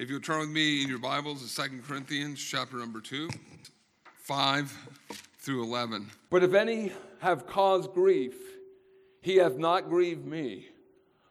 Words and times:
If 0.00 0.08
you'll 0.10 0.20
turn 0.20 0.38
with 0.38 0.50
me 0.50 0.80
in 0.80 0.88
your 0.88 1.00
Bibles 1.00 1.42
to 1.42 1.48
Second 1.48 1.84
Corinthians 1.84 2.40
chapter 2.40 2.76
number 2.76 3.00
2, 3.00 3.28
5 4.20 4.88
through 5.40 5.64
11. 5.64 6.08
But 6.30 6.44
if 6.44 6.54
any 6.54 6.92
have 7.18 7.48
caused 7.48 7.92
grief, 7.94 8.36
he 9.22 9.38
hath 9.38 9.56
not 9.56 9.88
grieved 9.88 10.24
me, 10.24 10.68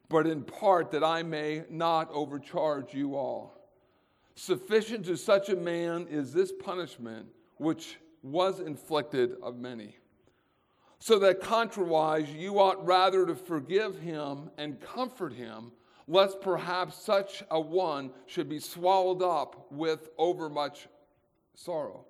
but 0.09 0.27
in 0.27 0.43
part 0.43 0.91
that 0.91 1.01
I 1.01 1.23
may 1.23 1.63
not 1.69 2.09
overcharge 2.11 2.93
you 2.93 3.15
all. 3.15 3.71
Sufficient 4.35 5.06
to 5.06 5.15
such 5.15 5.47
a 5.47 5.56
man 5.56 6.06
is 6.10 6.34
this 6.34 6.52
punishment 6.52 7.28
which 7.60 7.96
was 8.22 8.60
inflicted 8.60 9.38
of 9.42 9.58
many. 9.58 9.96
So 10.99 11.20
that 11.20 11.40
contrariwise 11.40 12.38
you 12.38 12.60
ought 12.60 12.86
rather 12.86 13.26
to 13.28 13.34
forgive 13.34 13.97
him 13.97 14.52
and 14.58 14.81
comfort 14.81 15.31
him, 15.31 15.72
lest 16.08 16.41
perhaps 16.41 16.98
such 16.98 17.44
a 17.52 17.59
one 17.59 18.12
should 18.26 18.48
be 18.48 18.59
swallowed 18.59 19.21
up 19.21 19.71
with 19.71 20.09
overmuch 20.17 20.88
sorrow. 21.53 22.05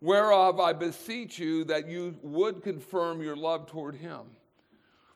Whereof 0.00 0.60
I 0.60 0.74
beseech 0.74 1.38
you 1.38 1.64
that 1.64 1.88
you 1.88 2.16
would 2.22 2.62
confirm 2.62 3.22
your 3.22 3.36
love 3.36 3.66
toward 3.66 3.94
him. 3.94 4.20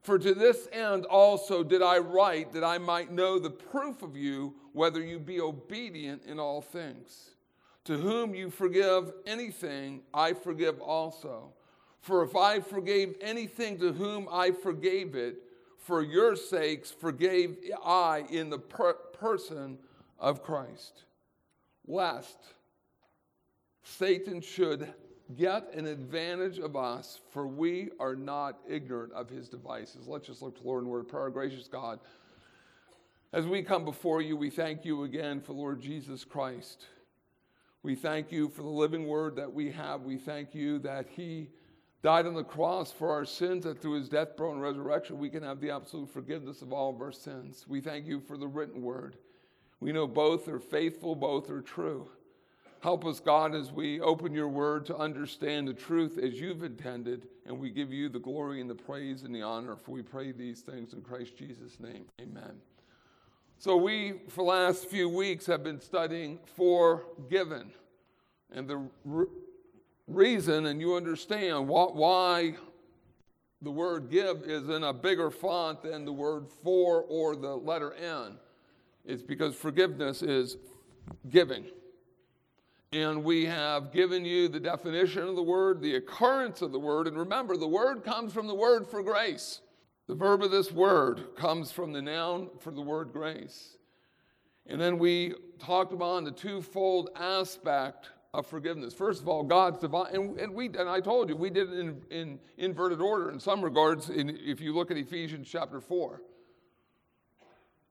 For 0.03 0.19
to 0.19 0.35
this 0.35 0.67
end 0.73 1.05
also 1.05 1.63
did 1.63 1.83
I 1.83 1.99
write 1.99 2.53
that 2.53 2.65
I 2.65 2.79
might 2.79 3.13
know 3.13 3.39
the 3.39 3.51
proof 3.51 4.03
of 4.03 4.17
you, 4.17 4.55
whether 4.73 5.03
you 5.03 5.19
be 5.19 5.41
obedient 5.41 6.25
in 6.25 6.41
all 6.41 6.63
things. 6.63 7.35
To 7.85 7.99
whom 7.99 8.35
you 8.35 8.51
forgive 8.51 9.13
anything, 9.27 10.03
I 10.15 10.33
forgive 10.33 10.81
also. 10.81 11.53
For 12.01 12.23
if 12.23 12.35
I 12.35 12.61
forgave 12.61 13.17
anything 13.21 13.79
to 13.81 13.93
whom 13.93 14.27
I 14.31 14.53
forgave 14.53 15.15
it, 15.15 15.43
for 15.91 16.05
your 16.05 16.37
sakes 16.37 16.93
forgave 16.93 17.57
I 17.85 18.25
in 18.31 18.49
the 18.49 18.61
per- 18.61 18.93
person 18.95 19.77
of 20.21 20.41
Christ. 20.41 21.03
Lest 21.85 22.37
Satan 23.83 24.41
should 24.41 24.95
get 25.37 25.75
an 25.75 25.87
advantage 25.87 26.61
of 26.61 26.77
us, 26.77 27.19
for 27.33 27.45
we 27.49 27.89
are 27.99 28.15
not 28.15 28.61
ignorant 28.69 29.13
of 29.15 29.29
his 29.29 29.49
devices. 29.49 30.07
Let's 30.07 30.29
just 30.29 30.43
look 30.43 30.55
to 30.59 30.63
the 30.63 30.69
Lord 30.69 30.85
in 30.85 30.89
word 30.89 31.01
of 31.01 31.09
prayer. 31.09 31.29
Gracious 31.29 31.67
God, 31.67 31.99
as 33.33 33.45
we 33.45 33.61
come 33.61 33.85
before 33.85 34.23
you, 34.23 34.37
we 34.37 34.49
thank 34.49 34.85
you 34.85 35.03
again 35.03 35.41
for 35.41 35.55
Lord 35.55 35.81
Jesus 35.81 36.25
Christ. 36.25 36.85
We 37.83 37.97
thank 37.97 38.31
you 38.31 38.49
for 38.49 38.63
the 38.63 38.69
living 38.69 39.09
word 39.09 39.35
that 39.35 39.53
we 39.53 39.73
have. 39.73 40.03
We 40.03 40.19
thank 40.19 40.55
you 40.55 40.79
that 40.81 41.09
he 41.17 41.49
died 42.03 42.27
on 42.27 42.35
the 42.35 42.45
cross 42.45 42.91
for 42.91 43.11
our 43.11 43.25
sins, 43.25 43.65
that 43.65 43.81
through 43.81 43.99
his 43.99 44.09
death, 44.09 44.37
burial, 44.37 44.55
and 44.55 44.63
resurrection, 44.63 45.19
we 45.19 45.29
can 45.29 45.43
have 45.43 45.61
the 45.61 45.71
absolute 45.71 46.11
forgiveness 46.11 46.63
of 46.63 46.73
all 46.73 46.95
of 46.95 47.01
our 47.01 47.13
sins. 47.13 47.65
We 47.69 47.81
thank 47.81 48.07
you 48.07 48.21
for 48.21 48.37
the 48.37 48.49
written 48.49 48.83
word. 48.83 49.17
We 49.81 49.93
know 49.93 50.07
both 50.07 50.49
are 50.49 50.59
faithful, 50.59 51.15
both 51.15 51.51
are 51.51 51.63
true. 51.63 52.11
Help 52.81 53.05
us, 53.05 53.21
God, 53.21 53.55
as 53.55 53.71
we 53.71 54.01
open 54.01 54.33
your 54.33 54.49
word 54.49 54.87
to 54.87 54.97
understand 54.97 55.69
the 55.69 55.75
truth 55.75 56.17
as 56.17 56.41
you've 56.41 56.63
intended, 56.63 57.29
and 57.45 57.59
we 57.59 57.69
give 57.69 57.93
you 57.93 58.09
the 58.09 58.19
glory 58.19 58.63
and 58.63 58.71
the 58.71 58.75
praise 58.75 59.23
and 59.23 59.35
the 59.35 59.43
honor. 59.43 59.77
For 59.77 59.91
we 59.91 60.03
pray 60.03 60.33
these 60.33 60.61
things 60.61 60.95
in 60.95 61.03
Christ 61.03 61.37
Jesus' 61.37 61.79
name. 61.79 62.07
Amen. 62.21 62.57
So, 63.59 63.77
we, 63.77 64.23
for 64.29 64.37
the 64.37 64.51
last 64.51 64.87
few 64.87 65.11
weeks, 65.11 65.45
have 65.45 65.63
been 65.63 65.81
studying 65.81 66.39
forgiven. 66.57 67.71
And 68.51 68.67
the 68.67 68.89
reason, 70.11 70.67
and 70.67 70.81
you 70.81 70.97
understand 70.97 71.69
why 71.69 72.55
the 73.63 73.71
word 73.71 74.11
give 74.11 74.43
is 74.43 74.69
in 74.69 74.85
a 74.85 74.93
bigger 74.93 75.31
font 75.31 75.83
than 75.83 76.05
the 76.05 76.13
word 76.13 76.49
for 76.63 77.03
or 77.03 77.37
the 77.37 77.55
letter 77.55 77.93
N, 77.95 78.37
it's 79.05 79.23
because 79.23 79.55
forgiveness 79.55 80.23
is 80.23 80.57
giving. 81.29 81.65
And 82.93 83.23
we 83.23 83.47
have 83.47 83.93
given 83.93 84.25
you 84.25 84.49
the 84.49 84.59
definition 84.59 85.23
of 85.23 85.37
the 85.37 85.43
word, 85.43 85.81
the 85.81 85.95
occurrence 85.95 86.61
of 86.61 86.73
the 86.73 86.79
word. 86.79 87.07
And 87.07 87.17
remember, 87.17 87.57
the 87.57 87.69
word 87.69 88.03
comes 88.03 88.33
from 88.33 88.49
the 88.49 88.55
word 88.55 88.87
for 88.87 89.03
grace. 89.03 89.61
The 90.09 90.17
verb 90.17 90.43
of 90.43 90.51
this 90.51 90.73
word 90.73 91.37
comes 91.37 91.71
from 91.71 91.93
the 91.93 92.03
noun 92.03 92.51
for 92.59 92.73
the 92.73 92.81
word 92.81 93.13
grace. 93.13 93.77
And 94.67 94.81
then 94.81 94.99
we 94.99 95.35
talked 95.61 95.93
about 95.93 96.25
the 96.25 96.33
twofold 96.33 97.11
aspect 97.15 98.11
of 98.33 98.47
forgiveness. 98.47 98.95
First 98.95 99.23
of 99.23 99.29
all, 99.29 99.43
God's 99.43 99.79
divine, 99.79 100.15
and, 100.15 100.39
and 100.39 100.55
we 100.55 100.67
and 100.67 100.89
I 100.89 101.01
told 101.01 101.29
you 101.29 101.37
we 101.37 101.51
did 101.51 101.73
it 101.73 101.79
in, 101.79 102.03
in 102.11 102.39
inverted 102.59 103.01
order 103.01 103.31
in 103.31 103.41
some 103.41 103.63
regards. 103.63 104.09
In, 104.09 104.31
if 104.31 104.61
you 104.61 104.75
look 104.75 104.91
at 104.91 104.97
Ephesians 104.97 105.49
chapter 105.51 105.81
four, 105.81 106.23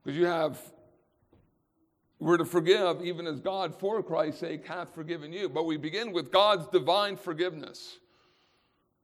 because 0.03 0.17
you 0.17 0.25
have 0.25 0.59
we're 2.19 2.37
to 2.37 2.45
forgive 2.45 3.01
even 3.01 3.25
as 3.27 3.39
God, 3.39 3.73
for 3.79 4.03
Christ's 4.03 4.41
sake, 4.41 4.67
hath 4.67 4.93
forgiven 4.93 5.31
you. 5.31 5.47
But 5.47 5.65
we 5.65 5.77
begin 5.77 6.11
with 6.11 6.31
God's 6.31 6.67
divine 6.67 7.15
forgiveness. 7.15 7.97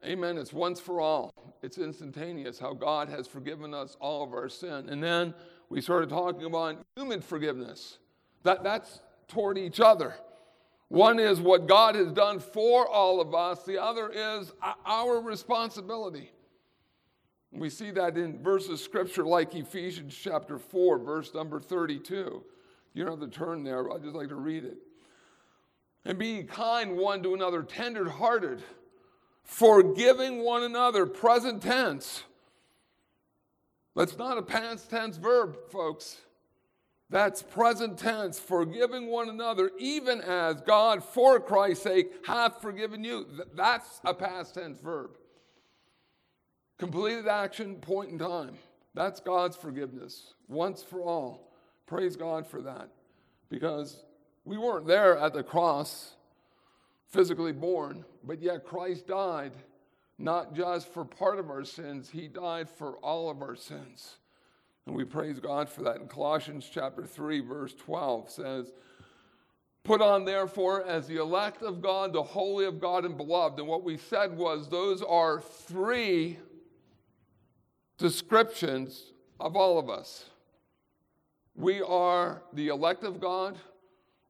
Amen. 0.06 0.38
It's 0.38 0.52
once 0.52 0.81
for 0.81 1.00
all, 1.00 1.34
it's 1.63 1.78
instantaneous 1.78 2.59
how 2.59 2.73
God 2.73 3.07
has 3.09 3.25
forgiven 3.25 3.73
us 3.73 3.96
all 4.02 4.23
of 4.23 4.34
our 4.34 4.50
sin. 4.50 4.90
And 4.90 5.02
then 5.02 5.34
we 5.69 5.81
started 5.81 6.09
talking 6.09 6.46
about 6.46 6.85
human 6.96 7.22
forgiveness. 7.22 8.00
That, 8.44 8.63
that's 8.63 9.00
toward 9.29 9.57
each 9.57 9.79
other. 9.79 10.13
One 10.90 11.19
is 11.19 11.41
what 11.41 11.68
God 11.68 11.96
has 11.96 12.12
done 12.12 12.40
for 12.40 12.88
all 12.88 13.19
of 13.19 13.34
us, 13.34 13.63
the 13.63 13.81
other 13.81 14.09
is 14.09 14.51
our 14.85 15.19
responsibility. 15.19 16.31
We 17.51 17.69
see 17.69 17.91
that 17.91 18.18
in 18.18 18.44
verses 18.44 18.84
scripture 18.84 19.25
like 19.25 19.56
Ephesians 19.56 20.16
chapter 20.16 20.59
4, 20.59 21.00
verse 21.00 21.34
number 21.34 21.59
32. 21.59 22.44
You 22.94 23.03
don't 23.03 23.19
have 23.19 23.29
to 23.29 23.35
turn 23.35 23.63
there, 23.63 23.91
I'd 23.91 24.03
just 24.03 24.16
like 24.16 24.29
to 24.29 24.35
read 24.35 24.66
it. 24.66 24.78
And 26.03 26.19
be 26.19 26.44
kind 26.44 26.97
one 26.97 27.23
to 27.23 27.34
another, 27.34 27.63
tender 27.63 28.09
hearted, 28.09 28.62
forgiving 29.44 30.44
one 30.44 30.63
another, 30.63 31.06
present 31.06 31.63
tense. 31.63 32.23
That's 33.96 34.17
not 34.17 34.38
a 34.38 34.41
past 34.41 34.90
tense 34.90 35.17
verb, 35.17 35.57
folks. 35.72 36.17
That's 37.09 37.43
present 37.43 37.99
tense, 37.99 38.39
forgiving 38.39 39.07
one 39.07 39.29
another, 39.29 39.71
even 39.77 40.21
as 40.21 40.61
God, 40.61 41.03
for 41.03 41.39
Christ's 41.39 41.83
sake, 41.83 42.11
hath 42.25 42.61
forgiven 42.61 43.03
you. 43.03 43.27
That's 43.53 44.01
a 44.03 44.13
past 44.13 44.55
tense 44.55 44.79
verb. 44.79 45.11
Completed 46.79 47.27
action, 47.27 47.75
point 47.75 48.11
in 48.11 48.19
time. 48.19 48.57
That's 48.95 49.19
God's 49.19 49.55
forgiveness, 49.55 50.33
once 50.47 50.81
for 50.81 51.01
all. 51.01 51.51
Praise 51.85 52.16
God 52.16 52.47
for 52.47 52.61
that. 52.63 52.89
Because 53.49 54.03
we 54.43 54.57
weren't 54.57 54.87
there 54.87 55.17
at 55.17 55.33
the 55.33 55.43
cross, 55.43 56.16
physically 57.07 57.51
born, 57.51 58.03
but 58.23 58.41
yet 58.41 58.66
Christ 58.66 59.07
died 59.07 59.51
not 60.17 60.55
just 60.55 60.93
for 60.93 61.03
part 61.03 61.39
of 61.39 61.49
our 61.49 61.66
sins, 61.66 62.09
He 62.09 62.27
died 62.27 62.69
for 62.69 62.97
all 62.97 63.29
of 63.29 63.41
our 63.41 63.55
sins. 63.55 64.17
And 64.88 64.96
we 64.96 65.03
praise 65.03 65.40
God 65.40 65.69
for 65.69 65.81
that. 65.84 65.97
In 65.97 66.07
Colossians 66.07 66.69
chapter 66.72 67.06
3, 67.06 67.40
verse 67.41 67.73
12 67.73 68.29
says, 68.29 68.72
Put 69.84 70.01
on, 70.01 70.25
therefore, 70.25 70.84
as 70.85 71.07
the 71.07 71.18
elect 71.18 71.62
of 71.62 71.81
God, 71.81 72.12
the 72.12 72.23
holy 72.23 72.66
of 72.66 72.79
God 72.79 73.06
and 73.06 73.16
beloved. 73.16 73.59
And 73.59 73.68
what 73.68 73.84
we 73.84 73.97
said 73.97 74.35
was 74.35 74.68
those 74.68 75.01
are 75.03 75.41
three 75.41 76.40
descriptions 77.97 79.13
of 79.40 79.56
all 79.56 79.78
of 79.78 79.90
us. 79.90 80.25
We 81.56 81.81
are 81.81 82.41
the 82.53 82.67
elect 82.69 83.03
of 83.03 83.22
God, 83.22 83.57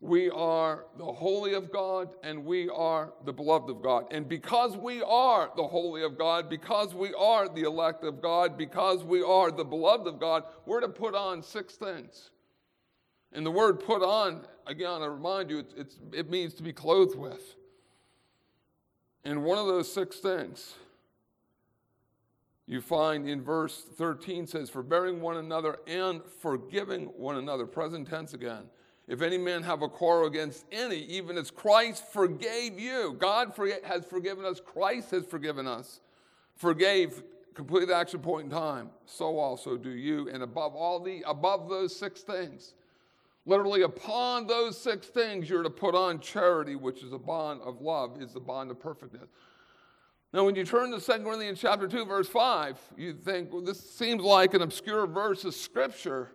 we 0.02 0.30
are 0.30 0.86
the 0.98 1.06
holy 1.06 1.54
of 1.54 1.72
God, 1.72 2.10
and 2.22 2.46
we 2.46 2.70
are 2.70 3.14
the 3.24 3.34
beloved 3.34 3.70
of 3.70 3.82
God. 3.82 4.06
And 4.12 4.28
because 4.28 4.76
we 4.76 5.02
are 5.02 5.52
the 5.56 5.66
holy 5.66 6.04
of 6.04 6.18
God, 6.18 6.50
because 6.50 6.94
we 6.94 7.14
are 7.14 7.48
the 7.48 7.64
elect 7.64 8.04
of 8.04 8.22
God, 8.22 8.58
because 8.58 9.04
we 9.04 9.24
are 9.24 9.52
the 9.52 9.64
beloved 9.64 10.08
of 10.08 10.20
God, 10.20 10.44
we're 10.66 10.82
to 10.82 10.90
put 10.90 11.16
on 11.16 11.42
six 11.42 11.76
things. 11.76 12.30
And 13.32 13.46
the 13.46 13.52
word 13.52 13.80
put 13.80 14.02
on, 14.02 14.46
again, 14.68 15.02
I 15.02 15.08
remind 15.08 15.50
you, 15.50 15.66
it's, 15.76 15.98
it 16.14 16.30
means 16.30 16.54
to 16.56 16.64
be 16.64 16.74
clothed 16.74 17.18
with. 17.18 17.56
And 19.24 19.44
one 19.44 19.58
of 19.58 19.66
those 19.66 19.92
six 19.92 20.18
things 20.18 20.76
you 22.68 22.82
find 22.82 23.28
in 23.28 23.42
verse 23.42 23.84
13 23.98 24.48
says, 24.48 24.70
Forbearing 24.70 25.22
one 25.22 25.38
another 25.38 25.78
and 25.88 26.22
forgiving 26.42 27.06
one 27.18 27.38
another. 27.38 27.66
Present 27.66 28.10
tense 28.10 28.34
again. 28.34 28.64
If 29.08 29.22
any 29.22 29.38
man 29.38 29.62
have 29.64 29.84
a 29.84 29.88
quarrel 29.88 30.28
against 30.28 30.66
any, 30.72 30.98
even 30.98 31.38
as 31.38 31.52
Christ 31.52 32.12
forgave 32.12 32.80
you, 32.80 33.16
God 33.20 33.54
has 33.84 34.06
forgiven 34.06 34.46
us, 34.46 34.60
Christ 34.60 35.12
has 35.12 35.26
forgiven 35.26 35.68
us, 35.68 36.00
forgave, 36.56 37.22
completed 37.54 37.92
action 37.92 38.20
point 38.20 38.46
in 38.46 38.52
time, 38.52 38.90
so 39.06 39.38
also 39.38 39.78
do 39.78 39.92
you. 39.92 40.30
And 40.30 40.42
above 40.42 40.76
all 40.76 41.00
the, 41.00 41.24
above 41.28 41.70
those 41.70 41.96
six 41.96 42.22
things, 42.22 42.74
literally 43.46 43.84
upon 43.84 44.48
those 44.48 44.78
six 44.78 45.08
things, 45.08 45.50
you're 45.50 45.64
to 45.64 45.70
put 45.70 45.94
on 45.94 46.20
charity, 46.20 46.76
which 46.76 47.04
is 47.04 47.14
a 47.14 47.20
bond 47.20 47.62
of 47.62 47.82
love, 47.82 48.22
is 48.22 48.34
the 48.34 48.40
bond 48.40 48.72
of 48.72 48.80
perfectness. 48.80 49.30
Now, 50.34 50.44
when 50.44 50.56
you 50.56 50.66
turn 50.66 50.92
to 50.92 51.00
2 51.00 51.24
Corinthians 51.24 51.62
chapter 51.62 51.88
2, 51.88 52.06
verse 52.06 52.28
5, 52.28 52.78
you 52.98 53.14
think, 53.14 53.54
well, 53.54 53.62
this 53.62 53.80
seems 53.80 54.22
like 54.22 54.54
an 54.54 54.64
obscure 54.64 55.08
verse 55.08 55.46
of 55.46 55.54
scripture 55.54 56.32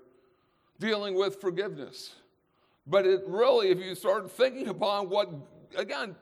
dealing 0.78 1.14
with 1.14 1.38
forgiveness. 1.40 2.14
But 2.86 3.06
it 3.06 3.22
really, 3.26 3.68
if 3.68 3.78
you 3.78 3.94
start 3.94 4.30
thinking 4.30 4.68
upon 4.68 5.08
what, 5.08 5.30
again, 5.76 6.16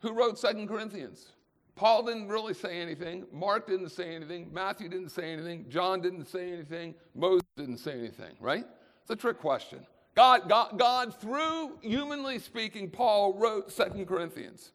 who 0.00 0.12
wrote 0.12 0.38
Second 0.38 0.68
Corinthians? 0.68 1.32
Paul 1.74 2.04
didn't 2.04 2.28
really 2.28 2.54
say 2.54 2.80
anything. 2.80 3.26
Mark 3.32 3.66
didn't 3.66 3.90
say 3.90 4.14
anything. 4.14 4.50
Matthew 4.52 4.88
didn't 4.88 5.08
say 5.08 5.32
anything. 5.32 5.66
John 5.68 6.00
didn't 6.00 6.26
say 6.26 6.52
anything. 6.52 6.94
Moses 7.14 7.46
didn't 7.56 7.78
say 7.78 7.98
anything, 7.98 8.34
right? 8.40 8.66
It's 9.02 9.10
a 9.10 9.16
trick 9.16 9.38
question. 9.38 9.86
God, 10.14 10.48
God, 10.48 10.78
God 10.78 11.18
through 11.18 11.78
humanly 11.80 12.38
speaking, 12.38 12.90
Paul 12.90 13.34
wrote 13.34 13.72
Second 13.72 14.06
Corinthians. 14.06 14.72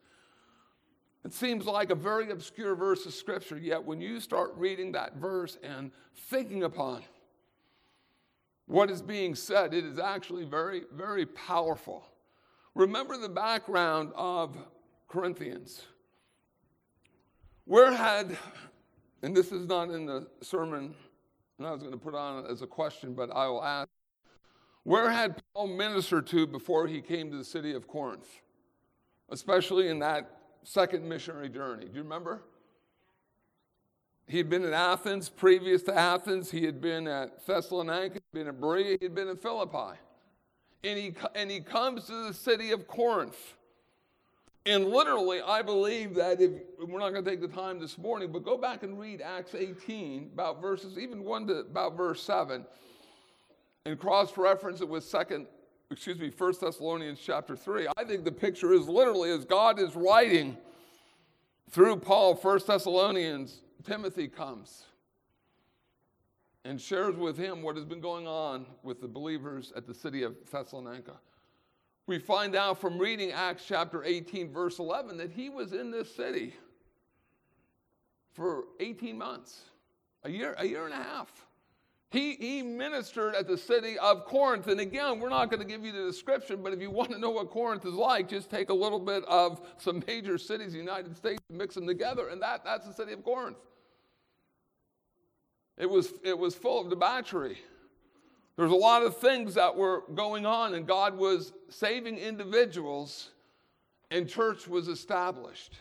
It 1.23 1.33
seems 1.33 1.65
like 1.65 1.91
a 1.91 1.95
very 1.95 2.31
obscure 2.31 2.73
verse 2.73 3.05
of 3.05 3.13
scripture, 3.13 3.57
yet 3.57 3.83
when 3.83 4.01
you 4.01 4.19
start 4.19 4.53
reading 4.55 4.93
that 4.93 5.17
verse 5.17 5.57
and 5.61 5.91
thinking 6.15 6.63
upon 6.63 7.03
what 8.67 8.91
is 8.91 9.01
being 9.01 9.33
said, 9.33 9.73
it 9.73 9.85
is 9.85 9.97
actually 9.97 10.45
very, 10.45 10.83
very 10.93 11.25
powerful. 11.25 12.05
Remember 12.75 13.17
the 13.17 13.29
background 13.29 14.11
of 14.15 14.55
Corinthians. 15.07 15.83
Where 17.65 17.91
had, 17.91 18.37
and 19.23 19.35
this 19.35 19.51
is 19.51 19.67
not 19.67 19.89
in 19.89 20.05
the 20.05 20.27
sermon, 20.41 20.93
and 21.57 21.67
I 21.67 21.71
was 21.71 21.81
going 21.81 21.93
to 21.93 21.97
put 21.97 22.13
on 22.13 22.45
as 22.45 22.61
a 22.61 22.67
question, 22.67 23.13
but 23.13 23.31
I 23.31 23.47
will 23.47 23.63
ask, 23.63 23.89
where 24.83 25.09
had 25.09 25.41
Paul 25.53 25.67
ministered 25.67 26.27
to 26.27 26.45
before 26.45 26.87
he 26.87 27.01
came 27.01 27.31
to 27.31 27.37
the 27.37 27.43
city 27.43 27.73
of 27.73 27.87
Corinth? 27.87 28.41
Especially 29.29 29.89
in 29.89 29.99
that 29.99 30.29
second 30.63 31.07
missionary 31.07 31.49
journey. 31.49 31.85
Do 31.85 31.95
you 31.95 32.03
remember? 32.03 32.43
He 34.27 34.37
had 34.37 34.49
been 34.49 34.65
in 34.65 34.73
Athens. 34.73 35.29
Previous 35.29 35.83
to 35.83 35.97
Athens, 35.97 36.51
he 36.51 36.65
had 36.65 36.81
been 36.81 37.07
at 37.07 37.45
Thessalonica, 37.45 38.19
been 38.33 38.47
at 38.47 38.59
Berea, 38.59 38.97
he 38.99 39.05
had 39.05 39.15
been 39.15 39.29
in 39.29 39.37
Philippi. 39.37 39.97
And 40.83 40.99
he, 40.99 41.13
and 41.33 41.49
he 41.49 41.61
comes 41.61 42.05
to 42.05 42.27
the 42.27 42.33
city 42.33 42.71
of 42.71 42.87
Corinth. 42.87 43.55
And 44.65 44.89
literally, 44.89 45.41
I 45.41 45.61
believe 45.61 46.13
that 46.15 46.41
if 46.41 46.51
we're 46.77 46.99
not 46.99 47.13
going 47.13 47.23
to 47.23 47.29
take 47.29 47.39
the 47.39 47.47
time 47.47 47.79
this 47.79 47.97
morning, 47.97 48.31
but 48.31 48.43
go 48.43 48.57
back 48.57 48.83
and 48.83 48.99
read 48.99 49.21
Acts 49.21 49.55
18, 49.55 50.31
about 50.33 50.61
verses, 50.61 50.97
even 50.97 51.23
1 51.23 51.47
to 51.47 51.53
about 51.59 51.95
verse 51.95 52.21
7, 52.21 52.65
and 53.85 53.97
cross 53.97 54.37
reference 54.37 54.81
it 54.81 54.89
with 54.89 55.05
second 55.05 55.47
excuse 55.89 56.19
me, 56.19 56.31
1 56.37 56.53
Thessalonians 56.59 57.19
chapter 57.23 57.55
3, 57.55 57.87
I 57.95 58.03
think 58.03 58.23
the 58.23 58.31
picture 58.31 58.73
is 58.73 58.87
literally 58.87 59.31
as 59.31 59.45
God 59.45 59.79
is 59.79 59.95
writing 59.95 60.57
through 61.69 61.97
Paul, 61.97 62.35
1 62.35 62.59
Thessalonians, 62.67 63.61
Timothy 63.83 64.27
comes 64.27 64.83
and 66.65 66.79
shares 66.81 67.15
with 67.15 67.37
him 67.37 67.61
what 67.61 67.75
has 67.75 67.85
been 67.85 68.01
going 68.01 68.27
on 68.27 68.65
with 68.83 68.99
the 68.99 69.07
believers 69.07 69.71
at 69.75 69.87
the 69.87 69.93
city 69.93 70.23
of 70.23 70.35
Thessalonica. 70.51 71.13
We 72.07 72.19
find 72.19 72.55
out 72.55 72.79
from 72.79 72.97
reading 72.97 73.31
Acts 73.31 73.65
chapter 73.65 74.03
18, 74.03 74.51
verse 74.51 74.79
11, 74.79 75.17
that 75.17 75.31
he 75.31 75.49
was 75.49 75.73
in 75.73 75.91
this 75.91 76.13
city 76.13 76.53
for 78.33 78.65
18 78.79 79.17
months, 79.17 79.61
a 80.23 80.29
year, 80.29 80.55
a 80.57 80.65
year 80.65 80.85
and 80.85 80.93
a 80.93 80.97
half. 80.97 81.46
He, 82.09 82.35
he 82.35 82.61
ministered 82.61 83.35
at 83.35 83.47
the 83.47 83.57
city 83.57 83.99
of 83.99 84.25
Corinth. 84.25 84.67
And 84.67 84.79
again, 84.79 85.19
we're 85.19 85.29
not 85.29 85.49
going 85.49 85.61
to 85.61 85.67
give 85.67 85.83
you 85.83 85.91
the 85.91 86.05
description, 86.05 86.63
but 86.63 86.71
if 86.71 86.81
you 86.81 86.89
want 86.89 87.11
to 87.11 87.19
know 87.19 87.31
what 87.31 87.49
Corinth 87.49 87.85
is 87.85 87.93
like, 87.93 88.29
just 88.29 88.49
take 88.49 88.69
a 88.69 88.73
little 88.73 88.99
bit 88.99 89.25
of 89.25 89.61
some 89.77 90.01
major 90.07 90.37
cities 90.37 90.67
in 90.67 90.73
the 90.73 90.79
United 90.79 91.17
States 91.17 91.41
and 91.49 91.57
mix 91.57 91.75
them 91.75 91.85
together, 91.85 92.29
and 92.29 92.41
that, 92.41 92.63
that's 92.63 92.87
the 92.87 92.93
city 92.93 93.11
of 93.11 93.23
Corinth. 93.25 93.57
It 95.77 95.89
was, 95.89 96.13
it 96.23 96.37
was 96.37 96.55
full 96.55 96.81
of 96.81 96.89
debauchery. 96.89 97.57
There's 98.55 98.71
a 98.71 98.75
lot 98.75 99.03
of 99.03 99.17
things 99.17 99.53
that 99.55 99.75
were 99.75 100.03
going 100.15 100.45
on, 100.45 100.73
and 100.75 100.87
God 100.87 101.17
was 101.17 101.53
saving 101.69 102.17
individuals, 102.17 103.31
and 104.09 104.27
church 104.27 104.67
was 104.67 104.87
established. 104.87 105.75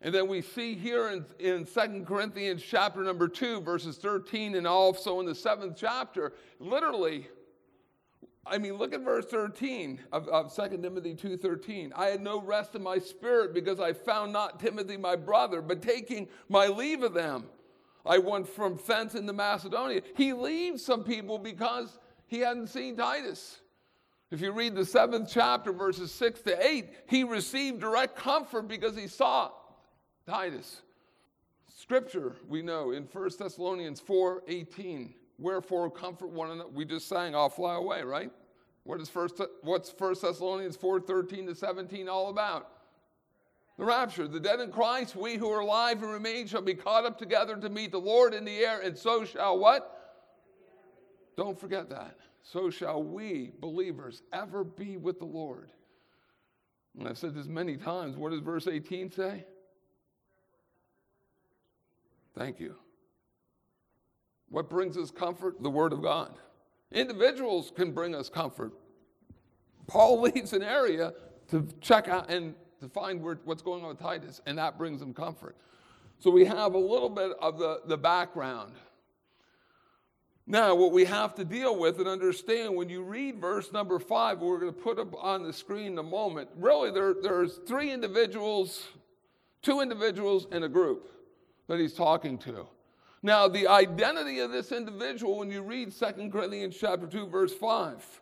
And 0.00 0.14
then 0.14 0.28
we 0.28 0.42
see 0.42 0.74
here 0.74 1.08
in, 1.08 1.24
in 1.40 1.64
2 1.64 2.04
Corinthians 2.06 2.62
chapter 2.62 3.02
number 3.02 3.26
2, 3.26 3.60
verses 3.62 3.96
13, 3.96 4.54
and 4.54 4.66
also 4.66 5.18
in 5.18 5.26
the 5.26 5.34
seventh 5.34 5.76
chapter, 5.76 6.34
literally, 6.60 7.26
I 8.46 8.58
mean, 8.58 8.74
look 8.74 8.94
at 8.94 9.00
verse 9.00 9.26
13 9.26 10.00
of, 10.12 10.28
of 10.28 10.54
2 10.54 10.78
Timothy 10.78 11.14
2.13. 11.14 11.90
I 11.96 12.06
had 12.06 12.20
no 12.20 12.40
rest 12.40 12.76
in 12.76 12.82
my 12.82 12.98
spirit 12.98 13.52
because 13.52 13.80
I 13.80 13.92
found 13.92 14.32
not 14.32 14.60
Timothy 14.60 14.96
my 14.96 15.16
brother, 15.16 15.60
but 15.60 15.82
taking 15.82 16.28
my 16.48 16.68
leave 16.68 17.02
of 17.02 17.12
them, 17.12 17.46
I 18.06 18.18
went 18.18 18.48
from 18.48 18.78
thence 18.86 19.16
into 19.16 19.32
Macedonia. 19.32 20.02
He 20.16 20.32
leaves 20.32 20.84
some 20.84 21.02
people 21.02 21.38
because 21.38 21.98
he 22.28 22.38
hadn't 22.38 22.68
seen 22.68 22.96
Titus. 22.96 23.60
If 24.30 24.40
you 24.40 24.52
read 24.52 24.76
the 24.76 24.84
seventh 24.84 25.28
chapter, 25.32 25.72
verses 25.72 26.12
6 26.12 26.42
to 26.42 26.66
8, 26.66 26.88
he 27.08 27.24
received 27.24 27.80
direct 27.80 28.14
comfort 28.14 28.68
because 28.68 28.96
he 28.96 29.08
saw 29.08 29.50
Titus. 30.28 30.82
Scripture, 31.74 32.36
we 32.46 32.60
know 32.60 32.90
in 32.90 33.04
1 33.04 33.30
Thessalonians 33.38 33.98
4 33.98 34.42
18, 34.46 35.14
wherefore 35.38 35.90
comfort 35.90 36.28
one 36.28 36.50
another. 36.50 36.68
We 36.70 36.84
just 36.84 37.08
sang, 37.08 37.34
I'll 37.34 37.48
fly 37.48 37.76
away, 37.76 38.02
right? 38.02 38.30
What 38.84 39.00
is 39.00 39.08
first, 39.08 39.40
what's 39.62 39.90
1 39.96 40.16
Thessalonians 40.20 40.76
4 40.76 41.00
13 41.00 41.46
to 41.46 41.54
17 41.54 42.08
all 42.08 42.28
about? 42.28 42.68
The 43.78 43.84
rapture. 43.84 44.28
The 44.28 44.40
dead 44.40 44.60
in 44.60 44.70
Christ, 44.70 45.16
we 45.16 45.36
who 45.36 45.50
are 45.50 45.60
alive 45.60 46.02
and 46.02 46.12
remain, 46.12 46.46
shall 46.46 46.62
be 46.62 46.74
caught 46.74 47.06
up 47.06 47.16
together 47.18 47.56
to 47.56 47.68
meet 47.70 47.92
the 47.92 48.00
Lord 48.00 48.34
in 48.34 48.44
the 48.44 48.58
air, 48.58 48.80
and 48.80 48.96
so 48.96 49.24
shall 49.24 49.58
what? 49.58 49.94
Don't 51.36 51.58
forget 51.58 51.88
that. 51.88 52.16
So 52.42 52.68
shall 52.68 53.02
we, 53.02 53.52
believers, 53.60 54.22
ever 54.32 54.64
be 54.64 54.96
with 54.96 55.20
the 55.20 55.26
Lord. 55.26 55.70
And 56.98 57.08
I've 57.08 57.16
said 57.16 57.34
this 57.34 57.46
many 57.46 57.76
times. 57.76 58.16
What 58.16 58.32
does 58.32 58.40
verse 58.40 58.66
18 58.66 59.10
say? 59.12 59.44
Thank 62.38 62.60
you. 62.60 62.76
What 64.48 64.70
brings 64.70 64.96
us 64.96 65.10
comfort? 65.10 65.60
The 65.60 65.68
Word 65.68 65.92
of 65.92 66.02
God. 66.02 66.38
Individuals 66.92 67.72
can 67.74 67.90
bring 67.90 68.14
us 68.14 68.28
comfort. 68.28 68.72
Paul 69.88 70.20
leaves 70.22 70.52
an 70.52 70.62
area 70.62 71.12
to 71.48 71.66
check 71.80 72.06
out 72.06 72.30
and 72.30 72.54
to 72.80 72.88
find 72.88 73.20
where, 73.20 73.40
what's 73.44 73.60
going 73.60 73.82
on 73.82 73.88
with 73.88 73.98
Titus, 73.98 74.40
and 74.46 74.56
that 74.56 74.78
brings 74.78 75.02
him 75.02 75.12
comfort. 75.12 75.56
So 76.20 76.30
we 76.30 76.44
have 76.44 76.74
a 76.74 76.78
little 76.78 77.08
bit 77.08 77.32
of 77.40 77.58
the, 77.58 77.80
the 77.86 77.96
background. 77.96 78.74
Now, 80.46 80.76
what 80.76 80.92
we 80.92 81.04
have 81.06 81.34
to 81.34 81.44
deal 81.44 81.76
with 81.76 81.98
and 81.98 82.08
understand 82.08 82.74
when 82.74 82.88
you 82.88 83.02
read 83.02 83.40
verse 83.40 83.72
number 83.72 83.98
five, 83.98 84.38
we're 84.38 84.60
going 84.60 84.72
to 84.72 84.80
put 84.80 85.00
up 85.00 85.12
on 85.22 85.42
the 85.42 85.52
screen 85.52 85.92
in 85.92 85.98
a 85.98 86.04
moment. 86.04 86.48
Really, 86.56 86.92
there, 86.92 87.14
there's 87.20 87.58
three 87.66 87.90
individuals, 87.90 88.86
two 89.60 89.80
individuals, 89.80 90.46
and 90.52 90.62
a 90.62 90.68
group 90.68 91.17
that 91.68 91.78
he's 91.78 91.94
talking 91.94 92.38
to. 92.38 92.66
Now, 93.22 93.48
the 93.48 93.66
identity 93.66 94.40
of 94.40 94.50
this 94.50 94.72
individual, 94.72 95.38
when 95.38 95.50
you 95.50 95.62
read 95.62 95.92
2 95.92 96.30
Corinthians 96.30 96.76
chapter 96.78 97.06
2, 97.06 97.26
verse 97.26 97.54
5, 97.54 98.20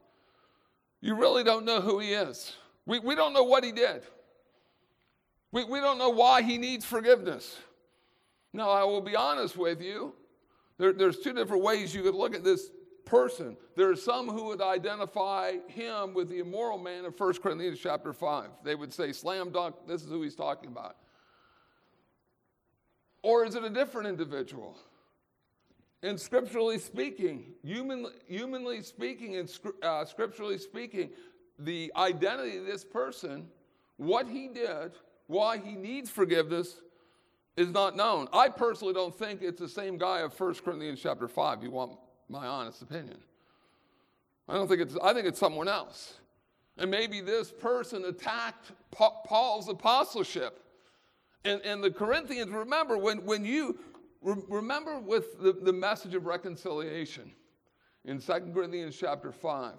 you 1.01 1.15
really 1.15 1.45
don't 1.45 1.65
know 1.65 1.81
who 1.81 1.99
he 1.99 2.13
is. 2.13 2.55
We, 2.87 2.99
we 2.99 3.15
don't 3.15 3.33
know 3.33 3.45
what 3.45 3.63
he 3.63 3.73
did. 3.73 4.03
We, 5.53 5.65
we 5.65 5.81
don't 5.81 5.99
know 5.99 6.11
why 6.11 6.43
he 6.43 6.59
needs 6.59 6.85
forgiveness. 6.85 7.57
Now, 8.53 8.71
I 8.71 8.85
will 8.85 9.03
be 9.03 9.15
honest 9.15 9.57
with 9.57 9.83
you. 9.83 10.15
There, 10.79 10.93
there's 10.93 11.19
two 11.19 11.33
different 11.33 11.63
ways 11.63 11.95
you 11.95 12.03
could 12.03 12.15
look 12.15 12.35
at 12.35 12.43
this 12.43 12.71
person. 13.05 13.57
There 13.77 13.91
are 13.91 13.97
some 13.97 14.29
who 14.29 14.47
would 14.47 14.63
identify 14.63 15.55
him 15.69 16.15
with 16.15 16.29
the 16.29 16.39
immoral 16.39 16.79
man 16.79 17.05
of 17.05 17.19
1 17.19 17.35
Corinthians 17.35 17.79
chapter 17.79 18.13
5. 18.13 18.49
They 18.65 18.75
would 18.75 18.93
say, 18.93 19.13
slam 19.13 19.51
dunk, 19.51 19.77
this 19.87 20.03
is 20.03 20.09
who 20.09 20.23
he's 20.23 20.35
talking 20.35 20.69
about. 20.69 20.97
Or 23.27 23.45
is 23.45 23.57
it 23.57 23.65
a 23.65 23.71
different 23.71 24.07
individual? 24.07 24.79
And 26.05 26.19
scripturally 26.19 26.79
speaking, 26.79 27.55
human, 27.65 28.07
humanly 28.29 28.83
speaking, 28.83 29.35
and 29.35 29.51
uh, 29.83 30.05
scripturally 30.05 30.59
speaking, 30.59 31.11
the 31.59 31.91
identity 31.97 32.57
of 32.59 32.67
this 32.67 32.85
person, 32.85 33.49
what 33.97 34.29
he 34.29 34.47
did, 34.47 34.93
why 35.27 35.59
he 35.59 35.73
needs 35.75 36.09
forgiveness, 36.09 36.77
is 37.57 37.71
not 37.71 37.97
known. 37.97 38.29
I 38.33 38.49
personally 38.49 38.95
don't 38.95 39.19
think 39.19 39.43
it's 39.43 39.59
the 39.59 39.69
same 39.69 39.99
guy 39.99 40.21
of 40.21 40.39
1 40.39 40.55
Corinthians 40.65 41.01
chapter 41.03 41.27
5. 41.27 41.65
You 41.65 41.73
want 41.73 41.99
my 42.29 42.47
honest 42.47 42.81
opinion. 42.83 43.19
I 44.49 44.55
don't 44.55 44.69
think 44.69 44.83
it's, 44.83 44.97
I 45.03 45.13
think 45.13 45.27
it's 45.27 45.41
someone 45.41 45.67
else. 45.67 46.15
And 46.79 46.93
maybe 46.93 47.21
this 47.21 47.51
person 47.51 48.05
attacked 48.05 48.71
Paul's 48.93 49.69
apostleship. 49.69 50.63
And, 51.45 51.61
and 51.63 51.83
the 51.83 51.91
Corinthians, 51.91 52.51
remember, 52.51 52.99
when, 52.99 53.25
when 53.25 53.45
you 53.45 53.79
remember 54.21 54.99
with 54.99 55.41
the, 55.41 55.53
the 55.53 55.73
message 55.73 56.15
of 56.15 56.27
reconciliation 56.27 57.31
in 58.05 58.21
2 58.21 58.33
Corinthians 58.53 58.97
chapter 58.99 59.31
5. 59.31 59.75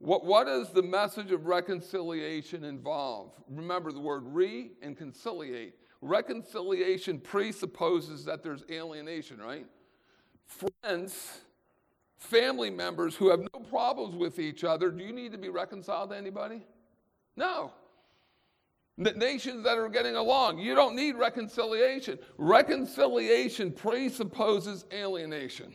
What, 0.00 0.24
what 0.24 0.46
does 0.46 0.70
the 0.70 0.82
message 0.82 1.32
of 1.32 1.46
reconciliation 1.46 2.64
involve? 2.64 3.32
Remember 3.48 3.90
the 3.90 4.00
word 4.00 4.22
re 4.26 4.72
and 4.82 4.96
conciliate. 4.96 5.74
Reconciliation 6.00 7.18
presupposes 7.18 8.24
that 8.26 8.42
there's 8.42 8.62
alienation, 8.70 9.38
right? 9.40 9.66
Friends 10.46 11.40
family 12.18 12.70
members 12.70 13.14
who 13.14 13.30
have 13.30 13.40
no 13.40 13.60
problems 13.70 14.14
with 14.14 14.38
each 14.38 14.64
other, 14.64 14.90
do 14.90 15.02
you 15.02 15.12
need 15.12 15.32
to 15.32 15.38
be 15.38 15.48
reconciled 15.48 16.10
to 16.10 16.16
anybody? 16.16 16.62
No. 17.36 17.72
Nations 18.98 19.62
that 19.62 19.78
are 19.78 19.88
getting 19.88 20.16
along, 20.16 20.58
you 20.58 20.74
don't 20.74 20.96
need 20.96 21.14
reconciliation. 21.14 22.18
Reconciliation 22.36 23.70
presupposes 23.70 24.84
alienation. 24.92 25.72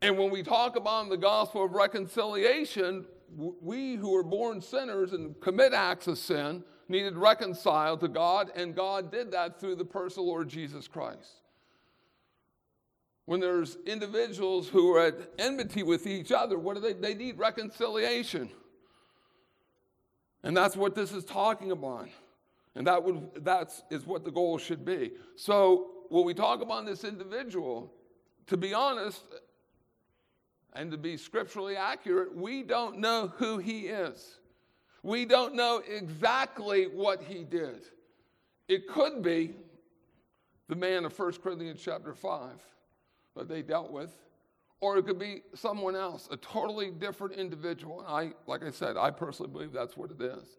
And 0.00 0.18
when 0.18 0.30
we 0.30 0.42
talk 0.42 0.74
about 0.74 1.08
the 1.08 1.16
gospel 1.16 1.64
of 1.64 1.74
reconciliation, 1.74 3.06
we 3.36 3.94
who 3.94 4.16
are 4.16 4.24
born 4.24 4.60
sinners 4.60 5.12
and 5.12 5.40
commit 5.40 5.72
acts 5.72 6.08
of 6.08 6.18
sin 6.18 6.64
needed 6.88 7.16
reconciled 7.16 8.00
to 8.00 8.08
God, 8.08 8.50
and 8.56 8.74
God 8.74 9.12
did 9.12 9.30
that 9.30 9.60
through 9.60 9.76
the 9.76 9.84
person 9.84 10.24
Lord 10.24 10.48
Jesus 10.48 10.88
Christ. 10.88 11.42
When 13.26 13.38
there's 13.38 13.78
individuals 13.86 14.68
who 14.68 14.92
are 14.96 15.06
at 15.06 15.14
enmity 15.38 15.84
with 15.84 16.08
each 16.08 16.32
other, 16.32 16.58
what 16.58 16.74
do 16.74 16.80
they? 16.80 16.94
They 16.94 17.14
need 17.14 17.38
reconciliation. 17.38 18.50
And 20.42 20.56
that's 20.56 20.76
what 20.76 20.94
this 20.94 21.12
is 21.12 21.24
talking 21.24 21.70
about. 21.70 22.08
And 22.74 22.86
that 22.86 23.02
would 23.02 23.44
that's 23.44 23.82
is 23.90 24.06
what 24.06 24.24
the 24.24 24.30
goal 24.30 24.58
should 24.58 24.84
be. 24.84 25.12
So 25.36 25.90
when 26.08 26.24
we 26.24 26.34
talk 26.34 26.62
about 26.62 26.86
this 26.86 27.04
individual, 27.04 27.92
to 28.46 28.56
be 28.56 28.74
honest, 28.74 29.22
and 30.74 30.90
to 30.90 30.96
be 30.96 31.16
scripturally 31.16 31.76
accurate, 31.76 32.34
we 32.34 32.62
don't 32.62 32.98
know 32.98 33.32
who 33.36 33.58
he 33.58 33.88
is. 33.88 34.38
We 35.02 35.24
don't 35.24 35.54
know 35.54 35.82
exactly 35.86 36.84
what 36.84 37.22
he 37.22 37.44
did. 37.44 37.82
It 38.68 38.88
could 38.88 39.22
be 39.22 39.54
the 40.68 40.76
man 40.76 41.04
of 41.04 41.18
1 41.18 41.32
Corinthians 41.42 41.82
chapter 41.84 42.14
5 42.14 42.50
that 43.36 43.48
they 43.48 43.62
dealt 43.62 43.90
with, 43.90 44.14
or 44.82 44.98
it 44.98 45.06
could 45.06 45.18
be 45.18 45.42
someone 45.54 45.94
else, 45.94 46.28
a 46.32 46.36
totally 46.36 46.90
different 46.90 47.36
individual. 47.36 48.00
And 48.00 48.08
I, 48.08 48.32
like 48.48 48.64
I 48.64 48.70
said, 48.72 48.96
I 48.96 49.12
personally 49.12 49.50
believe 49.50 49.72
that's 49.72 49.96
what 49.96 50.10
it 50.10 50.20
is. 50.20 50.58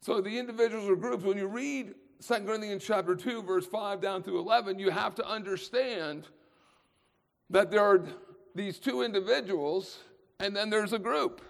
So 0.00 0.20
the 0.20 0.38
individuals 0.38 0.86
or 0.86 0.96
groups, 0.96 1.24
when 1.24 1.38
you 1.38 1.46
read 1.46 1.94
2 2.20 2.34
Corinthians 2.40 2.84
chapter 2.84 3.16
2, 3.16 3.42
verse 3.42 3.66
5 3.66 4.02
down 4.02 4.22
through 4.22 4.38
11, 4.40 4.78
you 4.78 4.90
have 4.90 5.14
to 5.14 5.26
understand 5.26 6.28
that 7.48 7.70
there 7.70 7.80
are 7.80 8.04
these 8.54 8.78
two 8.78 9.00
individuals, 9.00 10.00
and 10.38 10.54
then 10.54 10.68
there's 10.68 10.92
a 10.92 10.98
group. 10.98 11.40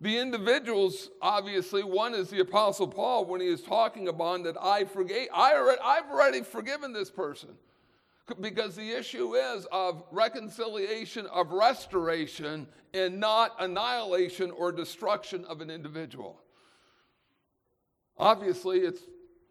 The 0.00 0.18
individuals, 0.18 1.10
obviously, 1.20 1.82
one 1.82 2.14
is 2.14 2.30
the 2.30 2.40
Apostle 2.40 2.86
Paul 2.86 3.24
when 3.24 3.40
he 3.40 3.48
is 3.48 3.60
talking 3.60 4.06
about 4.06 4.44
that 4.44 4.56
I 4.60 4.84
forgave, 4.84 5.28
I 5.34 5.54
already, 5.54 5.80
I've 5.82 6.10
already 6.10 6.42
forgiven 6.42 6.92
this 6.92 7.10
person. 7.10 7.50
Because 8.40 8.76
the 8.76 8.90
issue 8.90 9.34
is 9.34 9.66
of 9.72 10.04
reconciliation, 10.10 11.26
of 11.26 11.50
restoration, 11.50 12.66
and 12.94 13.18
not 13.18 13.56
annihilation 13.58 14.50
or 14.52 14.70
destruction 14.70 15.44
of 15.46 15.60
an 15.60 15.70
individual. 15.70 16.40
Obviously, 18.18 18.80
it's 18.80 19.02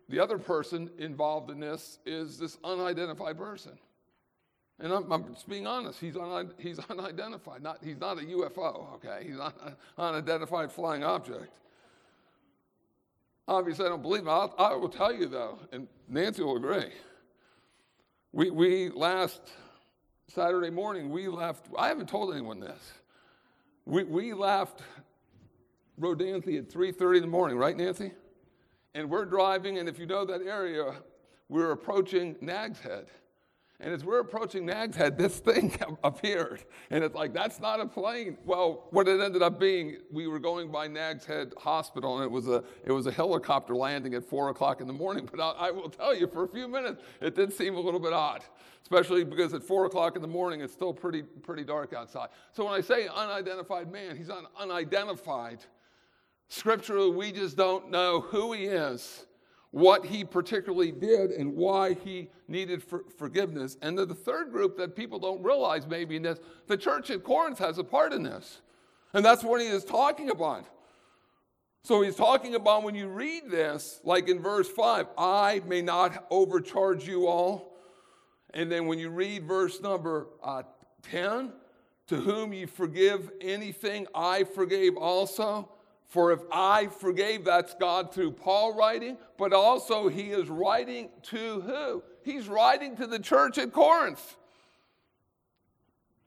the 0.07 0.19
other 0.19 0.37
person 0.37 0.89
involved 0.97 1.49
in 1.49 1.59
this 1.59 1.99
is 2.05 2.37
this 2.37 2.57
unidentified 2.63 3.37
person. 3.37 3.73
And 4.79 4.91
I'm, 4.91 5.11
I'm 5.11 5.33
just 5.33 5.47
being 5.47 5.67
honest. 5.67 5.99
He's, 5.99 6.17
un, 6.17 6.51
he's 6.57 6.79
unidentified. 6.89 7.61
Not, 7.61 7.79
he's 7.83 7.99
not 7.99 8.17
a 8.17 8.21
UFO, 8.21 8.93
okay? 8.95 9.23
He's 9.25 9.37
not 9.37 9.55
an 9.65 9.75
unidentified 9.97 10.71
flying 10.71 11.03
object. 11.03 11.59
Obviously, 13.47 13.85
I 13.85 13.89
don't 13.89 14.01
believe 14.01 14.21
him. 14.21 14.29
I'll, 14.29 14.53
I 14.57 14.73
will 14.75 14.89
tell 14.89 15.13
you, 15.13 15.27
though, 15.27 15.59
and 15.71 15.87
Nancy 16.07 16.41
will 16.41 16.57
agree. 16.57 16.91
We, 18.33 18.49
we 18.49 18.89
last 18.89 19.41
Saturday 20.29 20.69
morning, 20.69 21.09
we 21.09 21.27
left, 21.27 21.65
I 21.77 21.89
haven't 21.89 22.07
told 22.07 22.33
anyone 22.33 22.61
this. 22.61 22.93
We, 23.85 24.03
we 24.03 24.33
left 24.33 24.81
Rodanthe 25.99 26.57
at 26.57 26.69
3.30 26.69 27.15
in 27.17 27.21
the 27.21 27.27
morning, 27.27 27.57
right, 27.57 27.75
Nancy? 27.75 28.11
And 28.95 29.09
we're 29.09 29.25
driving, 29.25 29.79
and 29.79 29.89
if 29.89 29.99
you 29.99 30.05
know 30.05 30.23
that 30.25 30.41
area, 30.41 30.93
we're 31.49 31.71
approaching 31.71 32.37
Nag's 32.39 32.79
Head. 32.79 33.07
And 33.83 33.91
as 33.91 34.05
we're 34.05 34.19
approaching 34.19 34.67
Nag's 34.67 34.95
Head, 34.95 35.17
this 35.17 35.39
thing 35.39 35.75
appeared. 36.03 36.63
And 36.91 37.03
it's 37.03 37.15
like, 37.15 37.33
that's 37.33 37.59
not 37.59 37.79
a 37.79 37.87
plane. 37.87 38.37
Well, 38.45 38.87
what 38.91 39.07
it 39.07 39.19
ended 39.19 39.41
up 39.41 39.59
being, 39.59 39.97
we 40.11 40.27
were 40.27 40.37
going 40.37 40.71
by 40.71 40.87
Nag's 40.87 41.25
Head 41.25 41.53
Hospital, 41.57 42.17
and 42.17 42.23
it 42.23 42.29
was 42.29 42.47
a, 42.47 42.63
it 42.85 42.91
was 42.91 43.07
a 43.07 43.11
helicopter 43.11 43.75
landing 43.75 44.13
at 44.13 44.23
4 44.23 44.49
o'clock 44.49 44.81
in 44.81 44.87
the 44.87 44.93
morning. 44.93 45.27
But 45.29 45.41
I, 45.41 45.67
I 45.67 45.71
will 45.71 45.89
tell 45.89 46.15
you, 46.15 46.27
for 46.27 46.43
a 46.43 46.47
few 46.47 46.67
minutes, 46.67 47.01
it 47.21 47.33
did 47.33 47.51
seem 47.51 47.75
a 47.75 47.79
little 47.79 47.99
bit 47.99 48.13
odd, 48.13 48.43
especially 48.83 49.23
because 49.23 49.55
at 49.55 49.63
4 49.63 49.85
o'clock 49.85 50.15
in 50.15 50.21
the 50.21 50.27
morning, 50.27 50.61
it's 50.61 50.73
still 50.73 50.93
pretty, 50.93 51.23
pretty 51.23 51.63
dark 51.63 51.91
outside. 51.93 52.29
So 52.53 52.65
when 52.65 52.75
I 52.75 52.81
say 52.81 53.07
unidentified 53.07 53.91
man, 53.91 54.15
he's 54.15 54.29
un- 54.29 54.45
unidentified. 54.59 55.65
Scripturally, 56.49 57.09
we 57.09 57.31
just 57.31 57.57
don't 57.57 57.89
know 57.89 58.21
who 58.21 58.53
he 58.53 58.65
is 58.65 59.25
what 59.71 60.05
he 60.05 60.23
particularly 60.23 60.91
did 60.91 61.31
and 61.31 61.55
why 61.55 61.93
he 61.93 62.29
needed 62.47 62.83
for 62.83 63.05
forgiveness. 63.17 63.77
And 63.81 63.97
then 63.97 64.07
the 64.07 64.15
third 64.15 64.51
group 64.51 64.77
that 64.77 64.95
people 64.95 65.17
don't 65.17 65.41
realize 65.41 65.87
maybe 65.87 66.17
in 66.17 66.23
this, 66.23 66.39
the 66.67 66.77
church 66.77 67.09
at 67.09 67.23
Corinth 67.23 67.59
has 67.59 67.77
a 67.77 67.83
part 67.83 68.11
in 68.11 68.23
this. 68.23 68.61
And 69.13 69.23
that's 69.23 69.43
what 69.43 69.61
he 69.61 69.67
is 69.67 69.85
talking 69.85 70.29
about. 70.29 70.65
So 71.83 72.01
he's 72.01 72.15
talking 72.15 72.53
about 72.55 72.83
when 72.83 72.95
you 72.95 73.07
read 73.07 73.49
this, 73.49 74.01
like 74.03 74.29
in 74.29 74.39
verse 74.39 74.69
5, 74.69 75.07
I 75.17 75.61
may 75.65 75.81
not 75.81 76.27
overcharge 76.29 77.07
you 77.07 77.27
all. 77.27 77.73
And 78.53 78.71
then 78.71 78.85
when 78.85 78.99
you 78.99 79.09
read 79.09 79.45
verse 79.45 79.81
number 79.81 80.27
uh, 80.43 80.63
10, 81.03 81.53
to 82.07 82.17
whom 82.17 82.51
you 82.51 82.67
forgive 82.67 83.31
anything, 83.39 84.05
I 84.13 84.43
forgave 84.43 84.97
also. 84.97 85.69
For 86.11 86.33
if 86.33 86.41
I 86.51 86.87
forgave, 86.87 87.45
that's 87.45 87.73
God 87.75 88.13
through 88.13 88.31
Paul 88.31 88.75
writing, 88.75 89.17
but 89.37 89.53
also 89.53 90.09
he 90.09 90.31
is 90.31 90.49
writing 90.49 91.07
to 91.29 91.61
who? 91.61 92.03
He's 92.21 92.49
writing 92.49 92.97
to 92.97 93.07
the 93.07 93.17
church 93.17 93.57
at 93.57 93.71
Corinth. 93.71 94.35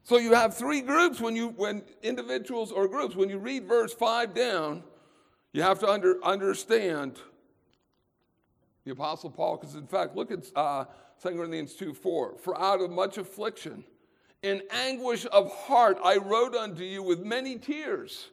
So 0.03 0.17
you 0.17 0.33
have 0.33 0.57
three 0.57 0.81
groups 0.81 1.21
when 1.21 1.37
you 1.37 1.49
when 1.49 1.83
individuals 2.03 2.73
or 2.73 2.89
groups 2.89 3.15
when 3.15 3.29
you 3.29 3.37
read 3.37 3.69
verse 3.69 3.93
5 3.93 4.33
down, 4.33 4.85
you 5.53 5.61
have 5.61 5.81
to 5.81 5.87
under, 5.91 6.25
understand 6.25 7.19
the 8.87 8.93
apostle 8.93 9.29
Paul 9.29 9.59
because 9.59 9.75
in 9.75 9.87
fact 9.87 10.17
look 10.17 10.31
at 10.31 10.47
uh, 10.57 10.87
2 11.23 11.29
Corinthians 11.29 11.75
2 11.75 11.93
4. 11.93 12.39
For 12.39 12.59
out 12.59 12.81
of 12.81 12.91
much 12.91 13.19
affliction 13.19 13.85
in 14.43 14.63
anguish 14.71 15.27
of 15.27 15.55
heart 15.55 15.99
I 16.03 16.17
wrote 16.17 16.55
unto 16.55 16.85
you 16.85 17.03
with 17.03 17.21
many 17.21 17.59
tears 17.59 18.31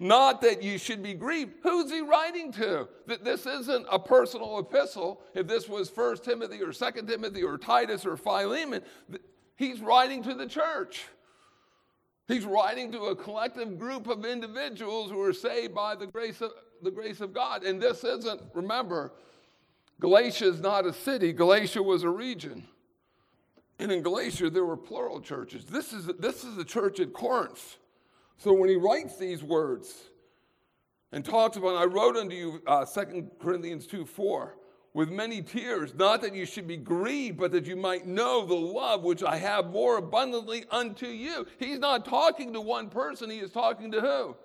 not 0.00 0.40
that 0.40 0.62
you 0.62 0.78
should 0.78 1.02
be 1.02 1.12
grieved. 1.12 1.52
Who's 1.62 1.92
he 1.92 2.00
writing 2.00 2.50
to? 2.52 2.88
That 3.06 3.22
this 3.22 3.44
isn't 3.44 3.86
a 3.92 3.98
personal 3.98 4.58
epistle. 4.58 5.20
If 5.34 5.46
this 5.46 5.68
was 5.68 5.90
First 5.90 6.24
Timothy 6.24 6.62
or 6.62 6.72
Second 6.72 7.06
Timothy 7.06 7.42
or 7.42 7.58
Titus 7.58 8.06
or 8.06 8.16
Philemon, 8.16 8.82
he's 9.56 9.80
writing 9.80 10.22
to 10.22 10.34
the 10.34 10.46
church. 10.46 11.04
He's 12.26 12.46
writing 12.46 12.90
to 12.92 13.06
a 13.06 13.16
collective 13.16 13.78
group 13.78 14.06
of 14.06 14.24
individuals 14.24 15.10
who 15.10 15.20
are 15.20 15.34
saved 15.34 15.74
by 15.74 15.94
the 15.96 16.06
grace 16.06 16.40
of, 16.40 16.52
the 16.82 16.90
grace 16.90 17.20
of 17.20 17.34
God. 17.34 17.62
And 17.62 17.80
this 17.80 18.02
isn't, 18.02 18.40
remember, 18.54 19.12
Galatia 20.00 20.46
is 20.46 20.60
not 20.60 20.86
a 20.86 20.94
city, 20.94 21.34
Galatia 21.34 21.82
was 21.82 22.04
a 22.04 22.08
region. 22.08 22.66
And 23.78 23.92
in 23.92 24.02
Galatia, 24.02 24.48
there 24.48 24.64
were 24.64 24.76
plural 24.76 25.20
churches. 25.20 25.66
This 25.66 25.92
is, 25.92 26.06
this 26.18 26.42
is 26.44 26.56
the 26.56 26.64
church 26.64 27.00
at 27.00 27.12
Corinth. 27.12 27.76
So 28.40 28.54
when 28.54 28.70
he 28.70 28.76
writes 28.76 29.18
these 29.18 29.42
words 29.42 29.94
and 31.12 31.22
talks 31.22 31.58
about, 31.58 31.76
I 31.76 31.84
wrote 31.84 32.16
unto 32.16 32.34
you, 32.34 32.62
uh, 32.66 32.86
2 32.86 33.32
Corinthians 33.38 33.86
2 33.86 34.06
4, 34.06 34.56
with 34.94 35.10
many 35.10 35.42
tears, 35.42 35.92
not 35.94 36.22
that 36.22 36.34
you 36.34 36.46
should 36.46 36.66
be 36.66 36.78
grieved, 36.78 37.36
but 37.36 37.52
that 37.52 37.66
you 37.66 37.76
might 37.76 38.06
know 38.06 38.46
the 38.46 38.54
love 38.54 39.02
which 39.02 39.22
I 39.22 39.36
have 39.36 39.66
more 39.66 39.98
abundantly 39.98 40.64
unto 40.70 41.06
you. 41.06 41.46
He's 41.58 41.78
not 41.78 42.06
talking 42.06 42.54
to 42.54 42.62
one 42.62 42.88
person, 42.88 43.28
he 43.28 43.40
is 43.40 43.50
talking 43.50 43.92
to 43.92 44.00
who? 44.00 44.36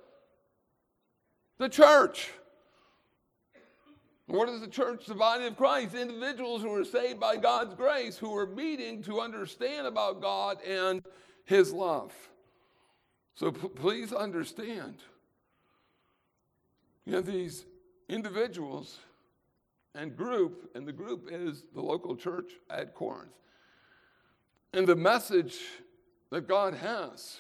The 1.58 1.70
church. 1.70 2.32
What 4.28 4.50
is 4.50 4.60
the 4.60 4.68
church? 4.68 5.06
The 5.06 5.16
body 5.16 5.46
of 5.46 5.56
Christ. 5.56 5.96
Individuals 5.96 6.62
who 6.62 6.74
are 6.76 6.84
saved 6.84 7.22
by 7.22 7.38
God's 7.38 7.74
grace, 7.76 8.18
who 8.18 8.36
are 8.36 8.48
meeting 8.48 9.02
to 9.04 9.22
understand 9.22 9.88
about 9.88 10.22
God 10.22 10.58
and 10.64 11.02
his 11.46 11.72
love. 11.72 12.12
So 13.36 13.52
p- 13.52 13.68
please 13.68 14.14
understand. 14.14 14.96
You 17.06 17.16
have 17.16 17.26
these 17.26 17.66
individuals 18.10 19.00
and 19.94 20.16
group, 20.16 20.72
and 20.76 20.88
the 20.88 20.94
group 20.94 21.30
is 21.32 21.64
the 21.74 21.82
local 21.82 22.16
church 22.16 22.52
at 22.70 22.96
Corinth. 22.96 23.32
And 24.74 24.88
the 24.88 24.96
message 24.96 25.60
that 26.32 26.48
God 26.48 26.74
has. 26.74 27.38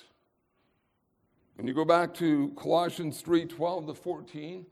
When 1.55 1.67
you 1.67 1.73
go 1.73 1.85
back 1.85 2.13
to 2.15 2.53
Colossians 2.57 3.21
3 3.21 3.45
12 3.45 3.87
to 3.87 3.93
14, 3.93 4.65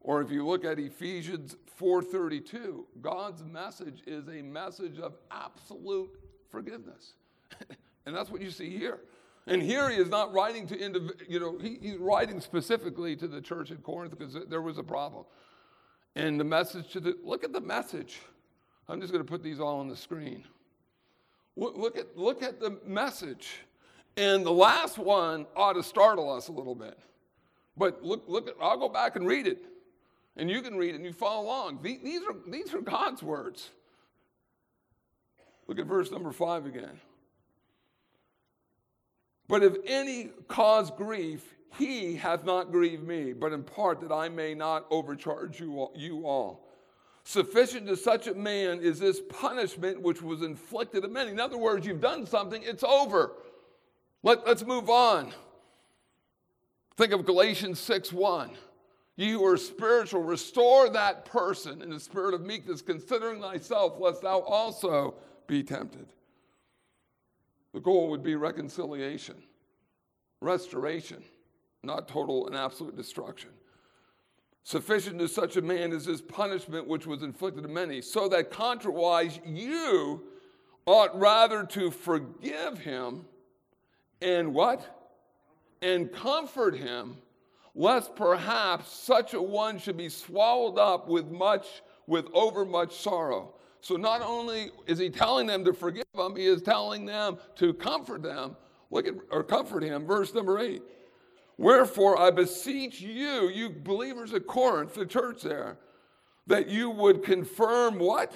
or 0.00 0.22
if 0.22 0.30
you 0.30 0.46
look 0.46 0.64
at 0.64 0.78
Ephesians 0.78 1.56
4:32, 1.78 2.84
God's 3.00 3.44
message 3.44 4.02
is 4.06 4.28
a 4.28 4.42
message 4.42 4.98
of 4.98 5.16
absolute 5.30 6.10
forgiveness. 6.48 7.14
And 8.06 8.16
that's 8.16 8.30
what 8.30 8.40
you 8.40 8.50
see 8.50 8.76
here. 8.76 8.98
And 9.46 9.62
here 9.62 9.88
he 9.90 9.96
is 9.96 10.08
not 10.08 10.32
writing 10.32 10.66
to, 10.68 10.76
indiv- 10.76 11.28
you 11.28 11.40
know, 11.40 11.58
he, 11.58 11.78
he's 11.80 11.96
writing 11.96 12.40
specifically 12.40 13.16
to 13.16 13.26
the 13.26 13.40
church 13.40 13.70
at 13.70 13.82
Corinth 13.82 14.16
because 14.16 14.36
there 14.48 14.62
was 14.62 14.78
a 14.78 14.82
problem. 14.82 15.24
And 16.14 16.38
the 16.38 16.44
message 16.44 16.92
to 16.92 17.00
the, 17.00 17.16
look 17.22 17.44
at 17.44 17.52
the 17.52 17.60
message. 17.60 18.20
I'm 18.88 19.00
just 19.00 19.12
going 19.12 19.24
to 19.24 19.30
put 19.30 19.42
these 19.42 19.60
all 19.60 19.80
on 19.80 19.88
the 19.88 19.96
screen. 19.96 20.44
Look, 21.56 21.96
at, 21.96 22.16
look 22.16 22.42
at 22.42 22.60
the 22.60 22.78
message. 22.86 23.60
And 24.16 24.44
the 24.44 24.52
last 24.52 24.98
one 24.98 25.46
ought 25.56 25.74
to 25.74 25.82
startle 25.82 26.30
us 26.30 26.48
a 26.48 26.52
little 26.52 26.74
bit. 26.74 26.98
But 27.76 28.02
look, 28.02 28.24
look 28.28 28.48
at, 28.48 28.54
I'll 28.60 28.78
go 28.78 28.88
back 28.88 29.16
and 29.16 29.26
read 29.26 29.46
it. 29.46 29.64
And 30.36 30.50
you 30.50 30.62
can 30.62 30.76
read 30.76 30.90
it 30.90 30.96
and 30.96 31.04
you 31.04 31.12
follow 31.12 31.44
along. 31.44 31.80
These 31.82 32.22
are, 32.22 32.34
these 32.50 32.74
are 32.74 32.80
God's 32.80 33.22
words. 33.22 33.70
Look 35.66 35.78
at 35.78 35.86
verse 35.86 36.10
number 36.10 36.32
five 36.32 36.66
again. 36.66 37.00
But 39.50 39.64
if 39.64 39.74
any 39.84 40.30
cause 40.46 40.92
grief, 40.92 41.56
he 41.76 42.14
hath 42.14 42.44
not 42.44 42.70
grieved 42.70 43.02
me, 43.02 43.32
but 43.32 43.52
in 43.52 43.64
part 43.64 44.00
that 44.00 44.12
I 44.12 44.28
may 44.28 44.54
not 44.54 44.86
overcharge 44.90 45.58
you 45.58 45.80
all. 45.80 45.92
You 45.96 46.24
all. 46.24 46.68
Sufficient 47.24 47.88
to 47.88 47.96
such 47.96 48.28
a 48.28 48.34
man 48.34 48.78
is 48.78 49.00
this 49.00 49.20
punishment 49.28 50.00
which 50.00 50.22
was 50.22 50.42
inflicted 50.42 51.04
of 51.04 51.10
many. 51.10 51.32
In 51.32 51.40
other 51.40 51.58
words, 51.58 51.84
you've 51.84 52.00
done 52.00 52.26
something, 52.26 52.62
it's 52.64 52.84
over. 52.84 53.32
Let, 54.22 54.46
let's 54.46 54.64
move 54.64 54.88
on. 54.88 55.32
Think 56.96 57.12
of 57.12 57.26
Galatians 57.26 57.80
6 57.80 58.12
1. 58.12 58.52
You 59.16 59.40
who 59.40 59.46
are 59.46 59.56
spiritual, 59.56 60.22
restore 60.22 60.88
that 60.90 61.24
person 61.24 61.82
in 61.82 61.90
the 61.90 62.00
spirit 62.00 62.34
of 62.34 62.40
meekness, 62.42 62.82
considering 62.82 63.40
thyself, 63.40 63.98
lest 63.98 64.22
thou 64.22 64.40
also 64.40 65.14
be 65.48 65.64
tempted. 65.64 66.06
The 67.72 67.80
goal 67.80 68.10
would 68.10 68.22
be 68.22 68.34
reconciliation, 68.34 69.36
restoration, 70.40 71.22
not 71.82 72.08
total 72.08 72.46
and 72.46 72.56
absolute 72.56 72.96
destruction. 72.96 73.50
Sufficient 74.62 75.18
to 75.18 75.28
such 75.28 75.56
a 75.56 75.62
man 75.62 75.92
is 75.92 76.04
his 76.04 76.20
punishment 76.20 76.86
which 76.86 77.06
was 77.06 77.22
inflicted 77.22 77.64
on 77.64 77.72
many, 77.72 78.02
so 78.02 78.28
that 78.28 78.50
contrariwise 78.50 79.40
you 79.44 80.24
ought 80.86 81.18
rather 81.18 81.64
to 81.64 81.90
forgive 81.90 82.78
him 82.78 83.24
and 84.20 84.52
what? 84.54 84.98
And 85.80 86.12
comfort 86.12 86.76
him, 86.76 87.16
lest 87.74 88.14
perhaps 88.14 88.92
such 88.92 89.32
a 89.32 89.40
one 89.40 89.78
should 89.78 89.96
be 89.96 90.10
swallowed 90.10 90.78
up 90.78 91.08
with 91.08 91.30
much, 91.30 91.82
with 92.06 92.26
overmuch 92.34 92.94
sorrow. 92.94 93.54
So 93.80 93.96
not 93.96 94.22
only 94.22 94.70
is 94.86 94.98
he 94.98 95.10
telling 95.10 95.46
them 95.46 95.64
to 95.64 95.72
forgive 95.72 96.04
him, 96.14 96.36
he 96.36 96.46
is 96.46 96.62
telling 96.62 97.06
them 97.06 97.38
to 97.56 97.72
comfort 97.72 98.22
them. 98.22 98.56
Look 98.90 99.06
at 99.06 99.14
or 99.30 99.42
comfort 99.42 99.82
him. 99.82 100.06
Verse 100.06 100.34
number 100.34 100.58
eight. 100.58 100.82
Wherefore 101.56 102.18
I 102.18 102.30
beseech 102.30 103.00
you, 103.00 103.48
you 103.48 103.70
believers 103.70 104.32
at 104.32 104.46
Corinth, 104.46 104.94
the 104.94 105.06
church 105.06 105.42
there, 105.42 105.78
that 106.46 106.68
you 106.68 106.90
would 106.90 107.22
confirm 107.22 107.98
what? 107.98 108.32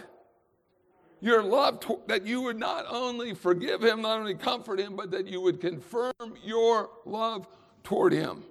Your 1.20 1.42
love, 1.42 1.80
to, 1.80 2.00
that 2.06 2.26
you 2.26 2.42
would 2.42 2.58
not 2.58 2.84
only 2.86 3.32
forgive 3.32 3.82
him, 3.82 4.02
not 4.02 4.18
only 4.18 4.34
comfort 4.34 4.78
him, 4.78 4.94
but 4.94 5.10
that 5.12 5.26
you 5.26 5.40
would 5.40 5.58
confirm 5.58 6.12
your 6.44 6.90
love 7.06 7.48
toward 7.82 8.12
him. 8.12 8.44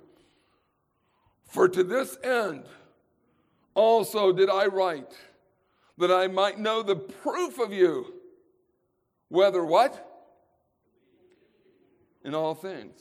For 1.46 1.70
to 1.70 1.84
this 1.84 2.18
end 2.24 2.64
also 3.76 4.34
did 4.34 4.50
I 4.50 4.66
write 4.66 5.14
that 5.98 6.12
I 6.12 6.28
might 6.28 6.60
know 6.60 6.82
the 6.82 6.96
proof 6.96 7.60
of 7.60 7.72
you, 7.72 8.14
whether 9.30 9.64
what? 9.64 10.10
In 12.24 12.34
all 12.34 12.56
things. 12.56 13.00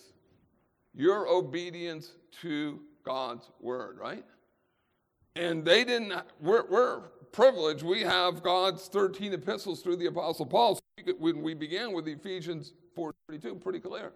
Your 0.95 1.29
obedience 1.29 2.13
to 2.43 2.81
God's 3.05 3.51
word, 3.61 3.99
right? 3.99 4.25
And 5.37 5.65
they 5.65 5.85
didn't, 5.85 6.13
we're, 6.41 6.67
we're 6.69 7.01
privileged. 7.33 7.83
We 7.83 8.03
have 8.03 8.43
God's 8.43 8.89
13 8.89 9.33
epistles 9.33 9.81
through 9.81 9.97
the 9.97 10.07
Apostle 10.07 10.47
Paul. 10.47 10.79
When 11.19 11.43
we 11.43 11.55
began 11.55 11.93
with 11.93 12.07
Ephesians 12.07 12.75
4.32, 12.97 13.61
pretty 13.61 13.81
clear. 13.81 14.13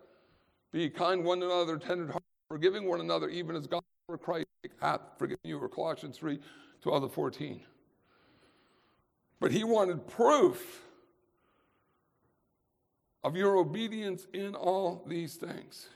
Be 0.73 0.91
kind 0.91 1.25
one 1.25 1.43
another, 1.43 1.79
tender 1.79 2.13
heart, 2.13 2.25
forgiving 2.49 2.87
one 2.87 3.01
another, 3.01 3.29
even 3.31 3.57
as 3.57 3.67
God 3.67 3.83
for 4.07 4.19
Christ 4.19 4.47
hath 4.81 5.01
forgiven 5.19 5.41
you, 5.45 5.59
or 5.59 5.69
Colossians 5.69 6.19
3, 6.19 6.39
12 6.83 7.03
to 7.03 7.09
14. 7.09 7.61
But 9.41 9.53
he 9.53 9.65
wanted 9.65 10.07
proof 10.07 10.83
of 13.23 13.37
your 13.37 13.57
obedience 13.57 14.27
in 14.33 14.55
all 14.55 15.05
these 15.07 15.35
things. 15.35 15.89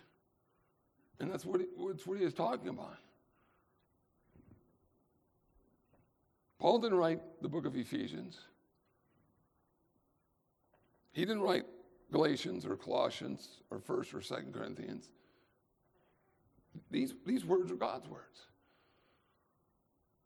And 1.21 1.31
that's 1.31 1.45
what 1.45 1.61
he, 1.61 1.67
that's 1.87 2.07
what 2.07 2.19
he 2.19 2.25
is 2.25 2.35
talking 2.35 2.69
about. 2.69 2.97
Paul 6.59 6.79
didn't 6.79 6.99
write 6.99 7.21
the 7.41 7.49
book 7.49 7.65
of 7.65 7.77
Ephesians. 7.77 8.39
He 11.13 11.25
didn't 11.25 11.43
write 11.43 11.65
Galatians 12.13 12.67
or 12.67 12.77
Colossians 12.77 13.49
or 13.71 13.79
1st 13.79 14.15
or 14.15 14.19
2nd 14.19 14.53
Corinthians. 14.53 15.09
These, 16.91 17.15
these 17.25 17.45
words 17.45 17.71
are 17.73 17.77
God's 17.77 18.09
words. 18.09 18.47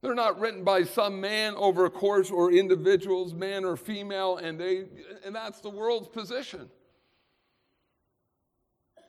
They're 0.05 0.15
not 0.15 0.39
written 0.39 0.65
by 0.65 0.83
some 0.83 1.19
man 1.19 1.55
over 1.55 1.87
a 1.87 1.91
course 1.91 2.31
or 2.31 2.53
individuals, 2.53 3.33
man 3.33 3.65
or 3.65 3.75
female, 3.75 4.37
and 4.37 4.61
they 4.61 4.85
and 5.25 5.35
that's 5.35 5.61
the 5.61 5.71
world's 5.71 6.09
position. 6.09 6.69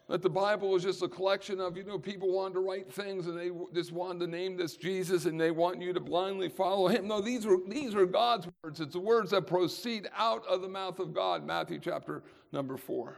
That 0.08 0.22
the 0.22 0.30
Bible 0.30 0.74
is 0.74 0.84
just 0.84 1.02
a 1.02 1.10
collection 1.10 1.60
of, 1.60 1.76
you 1.76 1.84
know, 1.84 2.00
people 2.00 2.32
wanted 2.32 2.54
to 2.54 2.60
write 2.62 2.94
things 2.94 3.28
and 3.28 3.38
they 3.38 3.52
just 3.74 3.92
wanted 3.92 4.20
to 4.20 4.28
name 4.28 4.56
this 4.56 4.78
Jesus 4.78 5.26
and 5.26 5.42
they 5.42 5.52
want 5.52 5.82
you 5.82 5.92
to 5.92 6.00
blindly 6.00 6.48
follow 6.48 6.88
him. 6.88 7.10
No, 7.10 7.20
these 7.20 7.46
are 7.46 7.58
these 7.68 7.94
are 7.94 8.06
God's 8.06 8.48
words. 8.64 8.80
It's 8.80 8.94
the 8.94 9.02
words 9.02 9.32
that 9.32 9.48
proceed 9.48 10.08
out 10.16 10.48
of 10.48 10.62
the 10.62 10.70
mouth 10.70 11.00
of 11.00 11.14
God, 11.14 11.46
Matthew 11.46 11.78
chapter 11.78 12.24
number 12.54 12.78
four. 12.78 13.18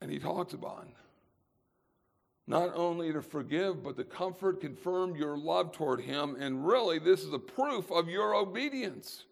And 0.00 0.08
he 0.08 0.20
talks 0.20 0.52
about 0.52 0.86
not 2.50 2.72
only 2.74 3.12
to 3.12 3.22
forgive, 3.22 3.84
but 3.84 3.96
to 3.96 4.02
comfort, 4.02 4.60
confirm 4.60 5.14
your 5.14 5.38
love 5.38 5.70
toward 5.70 6.00
him. 6.00 6.36
And 6.40 6.66
really, 6.66 6.98
this 6.98 7.22
is 7.22 7.32
a 7.32 7.38
proof 7.38 7.92
of 7.92 8.08
your 8.08 8.34
obedience. 8.34 9.24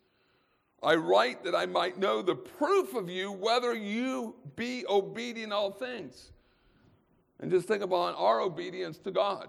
I 0.85 0.94
write 0.94 1.42
that 1.42 1.52
I 1.52 1.66
might 1.66 1.98
know 1.98 2.22
the 2.22 2.37
proof 2.37 2.94
of 2.94 3.11
you, 3.11 3.33
whether 3.33 3.74
you 3.74 4.37
be 4.54 4.85
obedient 4.88 5.52
all 5.52 5.72
things. 5.72 6.31
And 7.40 7.50
just 7.50 7.66
think 7.66 7.83
about 7.83 8.14
our 8.16 8.40
obedience 8.40 8.98
to 8.98 9.11
God. 9.11 9.48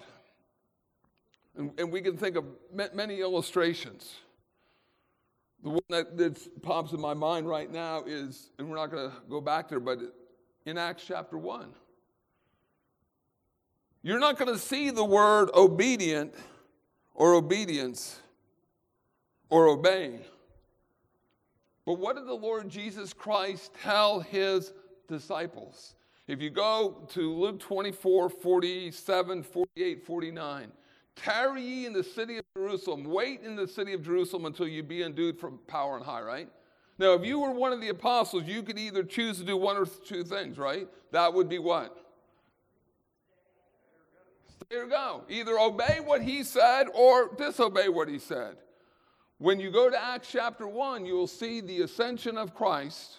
And, 1.56 1.72
and 1.78 1.92
we 1.92 2.02
can 2.02 2.18
think 2.18 2.38
of 2.38 2.46
many 2.74 3.22
illustrations. 3.22 4.16
The 5.62 5.70
one 5.70 5.82
that, 5.90 6.18
that 6.18 6.64
pops 6.64 6.92
in 6.92 7.00
my 7.00 7.14
mind 7.14 7.48
right 7.48 7.72
now 7.72 8.04
is, 8.08 8.50
and 8.58 8.68
we're 8.68 8.78
not 8.78 8.90
going 8.90 9.12
to 9.12 9.16
go 9.30 9.42
back 9.42 9.70
there, 9.70 9.80
but 9.80 10.00
in 10.66 10.80
Acts 10.80 11.04
chapter 11.06 11.38
1. 11.38 11.72
You're 14.02 14.20
not 14.20 14.38
going 14.38 14.54
to 14.54 14.60
see 14.60 14.92
the 14.92 15.04
word 15.04 15.50
obedient 15.54 16.34
or 17.14 17.34
obedience 17.34 18.20
or 19.50 19.68
obeying. 19.68 20.22
But 21.86 22.00
what 22.00 22.16
did 22.16 22.28
the 22.28 22.34
Lord 22.34 22.70
Jesus 22.70 23.14
Christ 23.14 23.72
tell 23.82 24.20
his 24.22 24.74
disciples? 25.08 25.96
If 26.28 26.42
you 26.42 26.50
go 26.50 27.08
to 27.10 27.34
Luke 27.34 27.60
24, 27.60 28.30
47, 28.30 29.44
48, 29.44 30.06
49, 30.06 30.72
tarry 31.16 31.62
ye 31.62 31.86
in 31.88 31.94
the 31.94 32.04
city 32.04 32.38
of 32.38 32.46
Jerusalem, 32.56 33.04
wait 33.06 33.42
in 33.42 33.56
the 33.56 33.68
city 33.68 33.94
of 33.94 34.04
Jerusalem 34.04 34.46
until 34.46 34.68
you 34.68 34.84
be 34.84 35.02
endued 35.02 35.40
from 35.40 35.60
power 35.68 35.98
and 35.98 36.06
high, 36.06 36.22
right? 36.22 36.48
Now, 37.00 37.14
if 37.14 37.26
you 37.26 37.40
were 37.40 37.52
one 37.52 37.74
of 37.74 37.82
the 37.82 37.90
apostles, 37.90 38.44
you 38.46 38.62
could 38.62 38.78
either 38.78 39.04
choose 39.04 39.40
to 39.40 39.44
do 39.44 39.58
one 39.58 39.76
or 39.76 39.86
two 39.86 40.24
things, 40.24 40.58
right? 40.58 40.88
That 41.12 41.34
would 41.34 41.50
be 41.50 41.58
what? 41.58 41.98
There 44.70 44.84
you 44.84 44.90
go. 44.90 45.24
Either 45.30 45.58
obey 45.58 46.00
what 46.04 46.22
he 46.22 46.44
said 46.44 46.88
or 46.94 47.32
disobey 47.36 47.90
what 47.90 48.08
he 48.08 48.20
said. 48.20 48.58
When 49.40 49.60
you 49.60 49.72
go 49.72 49.90
to 49.90 50.00
Acts 50.00 50.30
chapter 50.32 50.68
1, 50.68 51.06
you 51.06 51.16
will 51.16 51.28
see 51.28 51.60
the 51.62 51.82
ascension 51.82 52.38
of 52.38 52.54
Christ, 52.54 53.18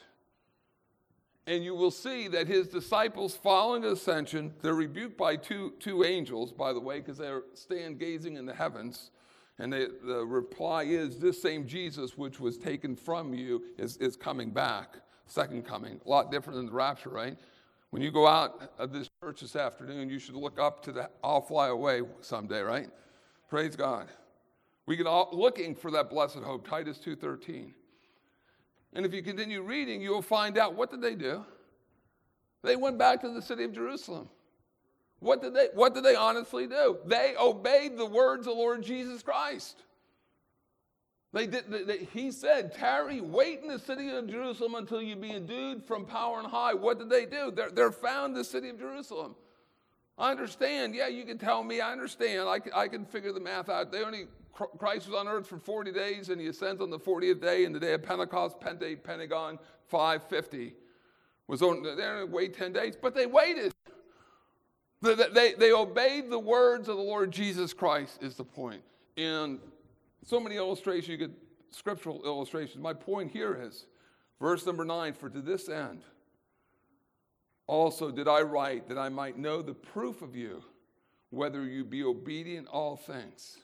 and 1.46 1.64
you 1.64 1.74
will 1.74 1.90
see 1.90 2.28
that 2.28 2.46
his 2.46 2.68
disciples 2.68 3.34
following 3.34 3.82
the 3.82 3.92
ascension, 3.92 4.52
they're 4.62 4.74
rebuked 4.74 5.16
by 5.16 5.34
two, 5.34 5.72
two 5.80 6.04
angels, 6.04 6.52
by 6.52 6.72
the 6.72 6.78
way, 6.78 7.00
because 7.00 7.18
they 7.18 7.32
stand 7.54 7.98
gazing 7.98 8.36
in 8.36 8.46
the 8.46 8.54
heavens. 8.54 9.10
And 9.58 9.72
they, 9.72 9.86
the 10.04 10.24
reply 10.24 10.84
is, 10.84 11.18
This 11.18 11.42
same 11.42 11.66
Jesus, 11.66 12.16
which 12.16 12.38
was 12.38 12.58
taken 12.58 12.94
from 12.94 13.34
you, 13.34 13.64
is, 13.76 13.96
is 13.96 14.14
coming 14.14 14.50
back, 14.50 14.98
second 15.26 15.66
coming. 15.66 16.00
A 16.04 16.08
lot 16.08 16.30
different 16.30 16.58
than 16.58 16.66
the 16.66 16.72
rapture, 16.72 17.10
right? 17.10 17.36
When 17.90 18.02
you 18.02 18.10
go 18.10 18.26
out 18.26 18.72
of 18.78 18.92
this 18.92 19.10
church 19.20 19.40
this 19.40 19.56
afternoon, 19.56 20.08
you 20.08 20.18
should 20.18 20.36
look 20.36 20.60
up 20.60 20.82
to 20.84 20.92
the 20.92 21.10
I'll 21.22 21.40
fly 21.40 21.68
away 21.68 22.02
someday, 22.20 22.60
right? 22.60 22.88
Praise 23.48 23.74
God. 23.74 24.08
We 24.86 24.96
get 24.96 25.06
all 25.06 25.28
looking 25.32 25.74
for 25.74 25.90
that 25.90 26.08
blessed 26.08 26.38
hope, 26.38 26.68
Titus 26.68 26.98
2:13. 26.98 27.74
And 28.92 29.06
if 29.06 29.12
you 29.12 29.22
continue 29.22 29.62
reading, 29.62 30.00
you 30.02 30.10
will 30.10 30.22
find 30.22 30.58
out 30.58 30.74
what 30.74 30.90
did 30.90 31.00
they 31.00 31.14
do? 31.14 31.44
They 32.62 32.76
went 32.76 32.98
back 32.98 33.20
to 33.22 33.30
the 33.30 33.42
city 33.42 33.64
of 33.64 33.72
Jerusalem. 33.72 34.28
What 35.20 35.42
did 35.42 35.54
they, 35.54 35.68
what 35.74 35.94
did 35.94 36.04
they 36.04 36.14
honestly 36.14 36.66
do? 36.66 36.98
They 37.06 37.34
obeyed 37.38 37.96
the 37.96 38.06
words 38.06 38.46
of 38.46 38.56
Lord 38.56 38.82
Jesus 38.82 39.22
Christ. 39.22 39.82
They 41.32 41.46
did, 41.46 41.70
they, 41.70 41.84
they, 41.84 41.98
he 42.12 42.32
said, 42.32 42.74
Tarry, 42.74 43.20
wait 43.20 43.60
in 43.60 43.68
the 43.68 43.78
city 43.78 44.10
of 44.10 44.26
Jerusalem 44.28 44.74
until 44.74 45.00
you 45.00 45.14
be 45.14 45.30
endued 45.30 45.84
from 45.84 46.04
power 46.04 46.38
and 46.38 46.48
high. 46.48 46.74
What 46.74 46.98
did 46.98 47.08
they 47.08 47.24
do? 47.24 47.52
They're, 47.52 47.70
they're 47.70 47.92
found 47.92 48.34
the 48.34 48.42
city 48.42 48.68
of 48.68 48.78
Jerusalem. 48.78 49.36
I 50.18 50.32
understand. 50.32 50.94
Yeah, 50.94 51.06
you 51.06 51.24
can 51.24 51.38
tell 51.38 51.62
me. 51.62 51.80
I 51.80 51.92
understand. 51.92 52.48
I, 52.48 52.58
I 52.74 52.88
can 52.88 53.04
figure 53.04 53.32
the 53.32 53.40
math 53.40 53.68
out. 53.68 53.92
They 53.92 54.02
only, 54.02 54.26
Christ 54.52 55.06
was 55.06 55.16
on 55.16 55.28
earth 55.28 55.46
for 55.46 55.58
40 55.58 55.92
days 55.92 56.30
and 56.30 56.40
he 56.40 56.48
ascends 56.48 56.82
on 56.82 56.90
the 56.90 56.98
40th 56.98 57.40
day 57.40 57.64
in 57.64 57.72
the 57.72 57.80
day 57.80 57.92
of 57.92 58.02
Pentecost, 58.02 58.60
Pentate, 58.60 59.04
Pentagon, 59.04 59.58
550. 59.86 60.74
Was 61.46 61.62
on, 61.62 61.84
only 61.84 62.24
wait 62.24 62.54
10 62.54 62.72
days, 62.72 62.96
but 63.00 63.14
they 63.14 63.26
waited. 63.26 63.72
They, 65.02 65.14
they, 65.14 65.54
they 65.54 65.72
obeyed 65.72 66.30
the 66.30 66.38
words 66.38 66.88
of 66.88 66.96
the 66.96 67.02
Lord 67.02 67.32
Jesus 67.32 67.72
Christ, 67.72 68.22
is 68.22 68.36
the 68.36 68.44
point. 68.44 68.82
And 69.16 69.58
so 70.24 70.40
many 70.40 70.56
illustrations, 70.56 71.08
you 71.08 71.16
get 71.16 71.30
scriptural 71.70 72.22
illustrations. 72.24 72.82
My 72.82 72.92
point 72.94 73.30
here 73.30 73.58
is 73.60 73.86
verse 74.40 74.66
number 74.66 74.84
nine 74.84 75.14
for 75.14 75.28
to 75.28 75.40
this 75.40 75.68
end 75.68 76.02
also 77.70 78.10
did 78.10 78.26
I 78.26 78.42
write 78.42 78.88
that 78.88 78.98
I 78.98 79.08
might 79.08 79.38
know 79.38 79.62
the 79.62 79.74
proof 79.74 80.22
of 80.22 80.34
you, 80.34 80.64
whether 81.30 81.64
you 81.64 81.84
be 81.84 82.02
obedient 82.02 82.66
all 82.66 82.96
things. 82.96 83.58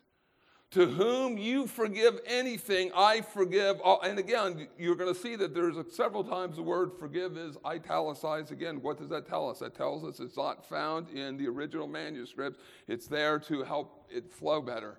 To 0.73 0.87
whom 0.87 1.39
you 1.39 1.67
forgive 1.67 2.21
anything, 2.25 2.93
I 2.95 3.21
forgive 3.21 3.81
all. 3.81 4.01
And 4.03 4.19
again, 4.19 4.69
you're 4.79 4.95
going 4.95 5.13
to 5.13 5.21
see 5.21 5.35
that 5.37 5.55
there's 5.55 5.77
several 5.95 6.23
times 6.23 6.57
the 6.57 6.63
word 6.63 6.93
forgive 6.99 7.37
is 7.37 7.57
italicized. 7.65 8.53
Again, 8.53 8.81
what 8.81 8.99
does 8.99 9.09
that 9.09 9.29
tell 9.29 9.49
us? 9.49 9.59
That 9.59 9.75
tells 9.75 10.05
us 10.05 10.21
it's 10.21 10.37
not 10.37 10.65
found 10.69 11.09
in 11.09 11.37
the 11.37 11.49
original 11.49 11.89
manuscript. 11.89 12.61
It's 12.87 13.07
there 13.09 13.39
to 13.41 13.65
help 13.65 14.07
it 14.09 14.31
flow 14.33 14.61
better. 14.61 14.99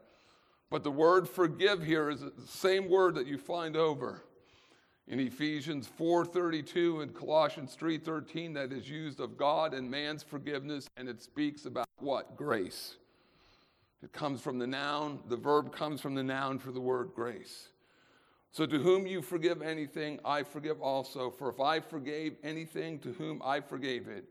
But 0.69 0.83
the 0.83 0.91
word 0.91 1.29
forgive 1.29 1.83
here 1.83 2.09
is 2.09 2.21
the 2.21 2.31
same 2.45 2.89
word 2.89 3.15
that 3.15 3.27
you 3.27 3.37
find 3.37 3.75
over 3.75 4.23
in 5.07 5.19
Ephesians 5.19 5.87
4:32 5.87 7.01
and 7.01 7.15
Colossians 7.15 7.75
3:13 7.75 8.53
that 8.53 8.73
is 8.73 8.89
used 8.89 9.19
of 9.19 9.37
God 9.37 9.73
and 9.73 9.89
man's 9.89 10.23
forgiveness 10.23 10.89
and 10.97 11.07
it 11.07 11.21
speaks 11.21 11.65
about 11.65 11.87
what? 11.99 12.35
Grace. 12.35 12.97
It 14.03 14.11
comes 14.11 14.41
from 14.41 14.59
the 14.59 14.67
noun, 14.67 15.23
the 15.27 15.37
verb 15.37 15.73
comes 15.73 16.01
from 16.01 16.15
the 16.15 16.23
noun 16.23 16.59
for 16.59 16.71
the 16.71 16.81
word 16.81 17.11
grace. 17.15 17.69
So 18.51 18.65
to 18.65 18.79
whom 18.79 19.07
you 19.07 19.21
forgive 19.21 19.61
anything, 19.61 20.19
I 20.23 20.43
forgive 20.43 20.81
also. 20.81 21.29
For 21.29 21.49
if 21.49 21.59
I 21.59 21.79
forgave 21.79 22.37
anything 22.43 22.99
to 22.99 23.13
whom 23.13 23.41
I 23.43 23.59
forgave 23.61 24.07
it, 24.07 24.25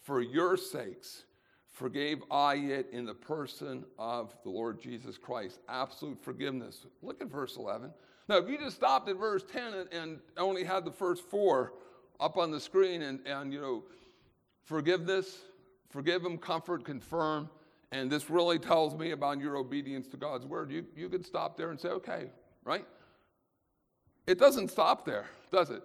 for 0.00 0.20
your 0.20 0.56
sakes, 0.56 1.24
forgave 1.72 2.22
I 2.30 2.54
it 2.54 2.88
in 2.92 3.06
the 3.06 3.14
person 3.14 3.84
of 3.98 4.34
the 4.44 4.50
Lord 4.50 4.80
Jesus 4.80 5.18
Christ. 5.18 5.58
Absolute 5.68 6.22
forgiveness. 6.22 6.86
Look 7.02 7.20
at 7.20 7.28
verse 7.28 7.56
11. 7.56 7.90
Now, 8.28 8.36
if 8.36 8.48
you 8.48 8.58
just 8.58 8.76
stopped 8.76 9.08
at 9.08 9.16
verse 9.16 9.42
10 9.50 9.74
and, 9.74 9.88
and 9.92 10.18
only 10.36 10.64
had 10.64 10.84
the 10.84 10.92
first 10.92 11.24
four 11.28 11.72
up 12.20 12.36
on 12.36 12.50
the 12.50 12.60
screen 12.60 13.02
and, 13.02 13.26
and, 13.26 13.52
you 13.52 13.60
know, 13.60 13.84
forgiveness, 14.64 15.38
forgive 15.90 16.22
them, 16.22 16.38
comfort, 16.38 16.84
confirm, 16.84 17.48
and 17.90 18.10
this 18.10 18.30
really 18.30 18.58
tells 18.58 18.94
me 18.94 19.10
about 19.10 19.40
your 19.40 19.56
obedience 19.56 20.06
to 20.08 20.16
God's 20.16 20.46
word, 20.46 20.70
you, 20.70 20.84
you 20.96 21.08
could 21.08 21.26
stop 21.26 21.56
there 21.56 21.70
and 21.70 21.80
say, 21.80 21.88
okay, 21.88 22.30
right? 22.64 22.86
It 24.26 24.38
doesn't 24.38 24.70
stop 24.70 25.04
there, 25.04 25.26
does 25.50 25.70
it? 25.70 25.82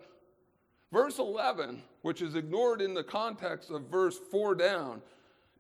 Verse 0.92 1.20
11, 1.20 1.82
which 2.04 2.22
is 2.22 2.36
ignored 2.36 2.82
in 2.82 2.94
the 2.94 3.04
context 3.04 3.72
of 3.72 3.90
verse 3.90 4.18
4 4.32 4.56
down, 4.56 5.02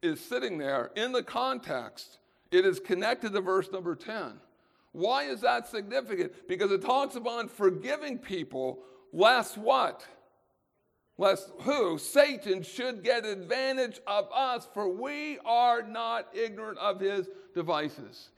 is 0.01 0.19
sitting 0.19 0.57
there 0.57 0.91
in 0.95 1.12
the 1.12 1.23
context. 1.23 2.19
It 2.51 2.65
is 2.65 2.79
connected 2.79 3.33
to 3.33 3.41
verse 3.41 3.71
number 3.71 3.95
10. 3.95 4.33
Why 4.93 5.23
is 5.23 5.41
that 5.41 5.67
significant? 5.67 6.47
Because 6.47 6.71
it 6.71 6.81
talks 6.81 7.15
about 7.15 7.51
forgiving 7.51 8.17
people 8.17 8.79
lest 9.13 9.57
what? 9.57 10.05
Lest 11.17 11.51
who? 11.62 11.97
Satan 11.97 12.62
should 12.62 13.03
get 13.03 13.25
advantage 13.25 13.99
of 14.05 14.27
us, 14.31 14.67
for 14.73 14.88
we 14.88 15.39
are 15.45 15.81
not 15.81 16.27
ignorant 16.33 16.77
of 16.77 16.99
his 16.99 17.27
devices. 17.53 18.29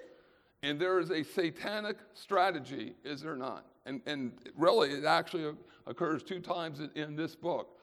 And 0.64 0.80
there 0.80 1.00
is 1.00 1.12
a 1.12 1.24
satanic 1.24 1.98
strategy, 2.14 2.94
is 3.04 3.22
there 3.22 3.36
not? 3.36 3.66
And, 3.86 4.02
and 4.06 4.34
really, 4.58 4.92
it 4.92 5.06
actually 5.06 5.54
occurs 5.88 6.24
two 6.24 6.40
times 6.40 6.80
in, 6.80 6.90
in 6.96 7.16
this 7.16 7.36
book. 7.36 7.80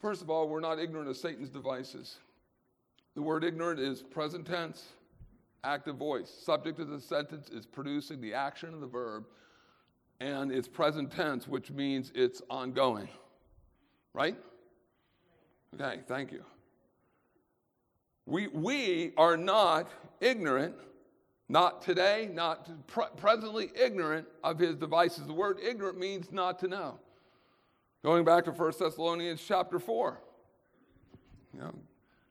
First 0.00 0.22
of 0.22 0.30
all, 0.30 0.48
we're 0.48 0.60
not 0.60 0.78
ignorant 0.78 1.08
of 1.08 1.16
Satan's 1.16 1.50
devices. 1.50 2.16
The 3.14 3.22
word 3.22 3.44
ignorant 3.44 3.78
is 3.78 4.02
present 4.02 4.46
tense, 4.46 4.84
active 5.64 5.96
voice. 5.96 6.30
Subject 6.30 6.78
of 6.78 6.88
the 6.88 7.00
sentence 7.00 7.50
is 7.50 7.66
producing 7.66 8.20
the 8.20 8.32
action 8.34 8.72
of 8.72 8.80
the 8.80 8.86
verb, 8.86 9.24
and 10.20 10.50
it's 10.50 10.68
present 10.68 11.10
tense, 11.10 11.46
which 11.46 11.70
means 11.70 12.10
it's 12.14 12.40
ongoing. 12.48 13.08
Right? 14.14 14.36
Okay, 15.74 16.00
thank 16.06 16.32
you. 16.32 16.44
We, 18.24 18.46
we 18.48 19.12
are 19.16 19.36
not 19.36 19.90
ignorant, 20.20 20.76
not 21.48 21.82
today, 21.82 22.30
not 22.32 22.86
pre- 22.86 23.04
presently 23.16 23.70
ignorant 23.74 24.26
of 24.44 24.58
his 24.58 24.76
devices. 24.76 25.26
The 25.26 25.32
word 25.32 25.58
ignorant 25.62 25.98
means 25.98 26.30
not 26.30 26.58
to 26.60 26.68
know. 26.68 26.98
Going 28.04 28.24
back 28.24 28.44
to 28.44 28.52
1 28.52 28.72
Thessalonians 28.78 29.42
chapter 29.46 29.78
4. 29.78 30.20
You 31.54 31.60
know, 31.60 31.74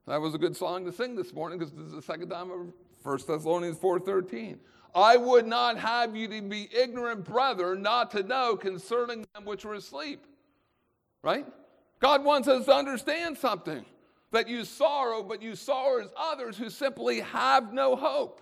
that 0.08 0.20
was 0.20 0.34
a 0.34 0.38
good 0.38 0.56
song 0.56 0.86
to 0.86 0.92
sing 0.92 1.16
this 1.16 1.34
morning 1.34 1.60
because 1.60 1.74
this 1.74 1.88
is 1.88 1.94
the 1.94 2.02
second 2.02 2.30
time 2.30 2.52
of 2.52 2.74
1 3.04 3.28
Thessalonians 3.28 3.78
4:13. 3.78 4.60
I 4.94 5.16
would 5.16 5.48
not 5.48 5.78
have 5.78 6.16
you 6.16 6.28
to 6.28 6.42
be 6.42 6.70
ignorant, 6.76 7.24
brother, 7.24 7.76
not 7.76 8.12
to 8.12 8.24
know 8.24 8.58
concerning 8.58 9.26
them 9.34 9.46
which 9.46 9.64
were 9.64 9.76
asleep. 9.76 10.26
Right? 11.22 11.46
God 12.00 12.24
wants 12.24 12.48
us 12.48 12.66
to 12.66 12.74
understand 12.74 13.38
something 13.38 13.86
that 14.32 14.50
you 14.50 14.66
sorrow, 14.66 15.22
but 15.24 15.42
you 15.42 15.56
sorrow 15.56 16.04
as 16.04 16.12
others 16.18 16.58
who 16.58 16.70
simply 16.70 17.20
have 17.20 17.74
no 17.74 17.96
hope. 17.96 18.42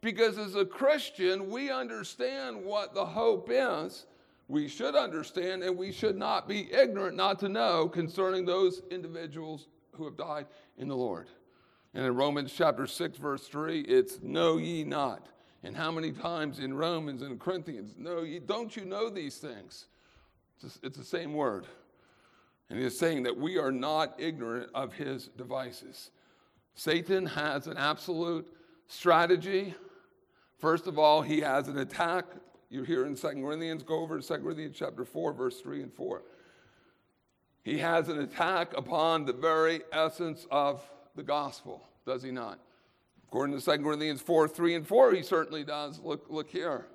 Because 0.00 0.38
as 0.38 0.54
a 0.54 0.64
Christian, 0.64 1.50
we 1.50 1.70
understand 1.70 2.64
what 2.64 2.94
the 2.94 3.04
hope 3.04 3.48
is. 3.50 4.06
We 4.48 4.68
should 4.68 4.94
understand, 4.94 5.62
and 5.62 5.76
we 5.76 5.92
should 5.92 6.16
not 6.16 6.48
be 6.48 6.72
ignorant 6.72 7.16
not 7.16 7.38
to 7.40 7.48
know 7.48 7.88
concerning 7.88 8.46
those 8.46 8.82
individuals 8.90 9.66
who 10.00 10.06
have 10.06 10.16
died 10.16 10.46
in 10.78 10.88
the 10.88 10.96
Lord. 10.96 11.28
And 11.94 12.04
in 12.04 12.14
Romans 12.14 12.52
chapter 12.56 12.86
6, 12.86 13.18
verse 13.18 13.46
3, 13.46 13.80
it's 13.80 14.20
know 14.22 14.56
ye 14.56 14.84
not. 14.84 15.26
And 15.62 15.76
how 15.76 15.90
many 15.90 16.12
times 16.12 16.58
in 16.58 16.72
Romans 16.74 17.22
and 17.22 17.38
Corinthians, 17.38 17.94
know 17.98 18.22
ye, 18.22 18.38
don't 18.38 18.74
you 18.74 18.84
know 18.84 19.10
these 19.10 19.36
things? 19.36 19.86
It's, 20.62 20.78
it's 20.82 20.96
the 20.96 21.04
same 21.04 21.34
word. 21.34 21.66
And 22.70 22.78
he 22.78 22.84
is 22.84 22.98
saying 22.98 23.24
that 23.24 23.36
we 23.36 23.58
are 23.58 23.72
not 23.72 24.14
ignorant 24.18 24.70
of 24.74 24.94
his 24.94 25.28
devices. 25.36 26.10
Satan 26.74 27.26
has 27.26 27.66
an 27.66 27.76
absolute 27.76 28.46
strategy. 28.86 29.74
First 30.58 30.86
of 30.86 30.98
all, 30.98 31.20
he 31.20 31.40
has 31.40 31.68
an 31.68 31.78
attack. 31.78 32.24
You're 32.70 32.84
here 32.84 33.04
in 33.04 33.16
2 33.16 33.28
Corinthians, 33.28 33.82
go 33.82 34.00
over 34.00 34.20
to 34.20 34.26
2 34.26 34.42
Corinthians 34.42 34.76
chapter 34.78 35.04
4, 35.04 35.32
verse 35.32 35.60
3 35.60 35.82
and 35.82 35.92
4. 35.92 36.22
He 37.62 37.78
has 37.78 38.08
an 38.08 38.18
attack 38.20 38.76
upon 38.76 39.26
the 39.26 39.32
very 39.32 39.82
essence 39.92 40.46
of 40.50 40.82
the 41.14 41.22
gospel, 41.22 41.86
does 42.06 42.22
he 42.22 42.30
not? 42.30 42.58
According 43.28 43.58
to 43.60 43.64
2 43.64 43.82
Corinthians 43.82 44.20
4 44.20 44.48
3 44.48 44.74
and 44.74 44.86
4, 44.86 45.14
he 45.14 45.22
certainly 45.22 45.62
does. 45.62 46.00
Look, 46.00 46.26
look 46.28 46.50
here. 46.50 46.86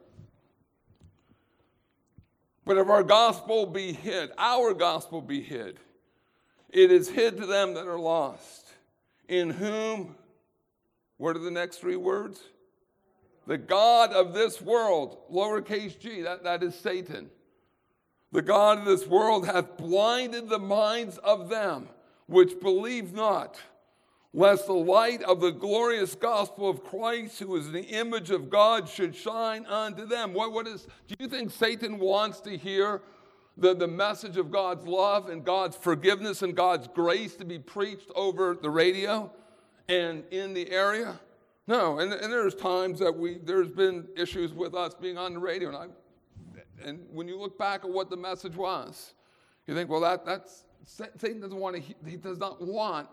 But 2.66 2.78
if 2.78 2.90
our 2.90 3.04
gospel 3.04 3.68
be 3.68 3.94
hid, 3.94 4.32
our 4.38 4.74
gospel 4.74 5.22
be 5.22 5.42
hid, 5.42 5.80
it 6.72 6.92
is 6.92 7.08
hid 7.08 7.38
to 7.38 7.46
them 7.46 7.76
that 7.76 7.88
are 7.88 8.00
lost, 8.00 8.66
in 9.30 9.52
whom, 9.52 10.16
what 11.18 11.36
are 11.36 11.40
the 11.40 11.52
next 11.52 11.78
three 11.78 11.96
words? 11.96 12.42
The 13.48 13.60
God 13.60 14.12
of 14.12 14.34
this 14.34 14.60
world, 14.60 15.20
lowercase 15.32 16.00
g, 16.00 16.24
that, 16.24 16.44
that 16.44 16.64
is 16.64 16.74
Satan. 16.74 17.30
The 18.36 18.42
God 18.42 18.80
of 18.80 18.86
this 18.86 19.08
world 19.08 19.46
hath 19.46 19.78
blinded 19.78 20.50
the 20.50 20.60
minds 20.60 21.18
of 21.20 21.48
them 21.48 21.88
which 22.28 22.60
believe 22.60 23.14
not 23.14 23.58
lest 24.34 24.68
the 24.68 24.74
light 24.74 25.24
of 25.24 25.40
the 25.40 25.52
glorious 25.52 26.16
gospel 26.16 26.70
of 26.70 26.84
Christ, 26.84 27.40
who 27.40 27.56
is 27.56 27.72
the 27.72 27.84
image 27.84 28.32
of 28.32 28.50
God, 28.50 28.90
should 28.90 29.16
shine 29.16 29.66
unto 29.68 30.06
them. 30.06 30.34
What, 30.34 30.52
what 30.52 30.68
is, 30.68 30.86
do 31.08 31.16
you 31.18 31.30
think 31.30 31.50
Satan 31.50 31.98
wants 31.98 32.42
to 32.42 32.58
hear 32.58 33.02
the, 33.56 33.74
the 33.74 33.88
message 33.88 34.36
of 34.36 34.52
God's 34.52 34.86
love 34.86 35.30
and 35.30 35.46
God's 35.46 35.78
forgiveness 35.78 36.42
and 36.42 36.54
God's 36.54 36.90
grace 36.90 37.38
to 37.38 37.46
be 37.46 37.58
preached 37.58 38.12
over 38.16 38.58
the 38.62 38.70
radio 38.70 39.32
and 39.88 40.26
in 40.32 40.54
the 40.54 40.70
area? 40.72 41.22
No, 41.68 42.00
and, 42.00 42.12
and 42.12 42.34
there's 42.34 42.54
times 42.54 43.00
that 43.00 43.16
we, 43.16 43.38
there's 43.38 43.72
been 43.72 44.10
issues 44.18 44.52
with 44.52 44.76
us 44.76 44.94
being 44.94 45.18
on 45.18 45.36
the 45.36 45.40
radio, 45.40 45.70
and, 45.70 45.78
I, 45.78 45.88
and 46.84 47.06
when 47.12 47.28
you 47.28 47.38
look 47.38 47.58
back 47.58 47.84
at 47.84 47.90
what 47.90 48.10
the 48.10 48.18
message 48.18 48.56
was, 48.56 49.14
you 49.68 49.74
think, 49.74 49.90
well, 49.90 50.02
that, 50.02 50.26
that's, 50.26 50.64
Satan 50.86 51.40
doesn't 51.40 51.58
want 51.58 51.76
to, 51.76 51.82
he 52.08 52.18
does 52.18 52.38
not 52.38 52.62
want 52.62 53.08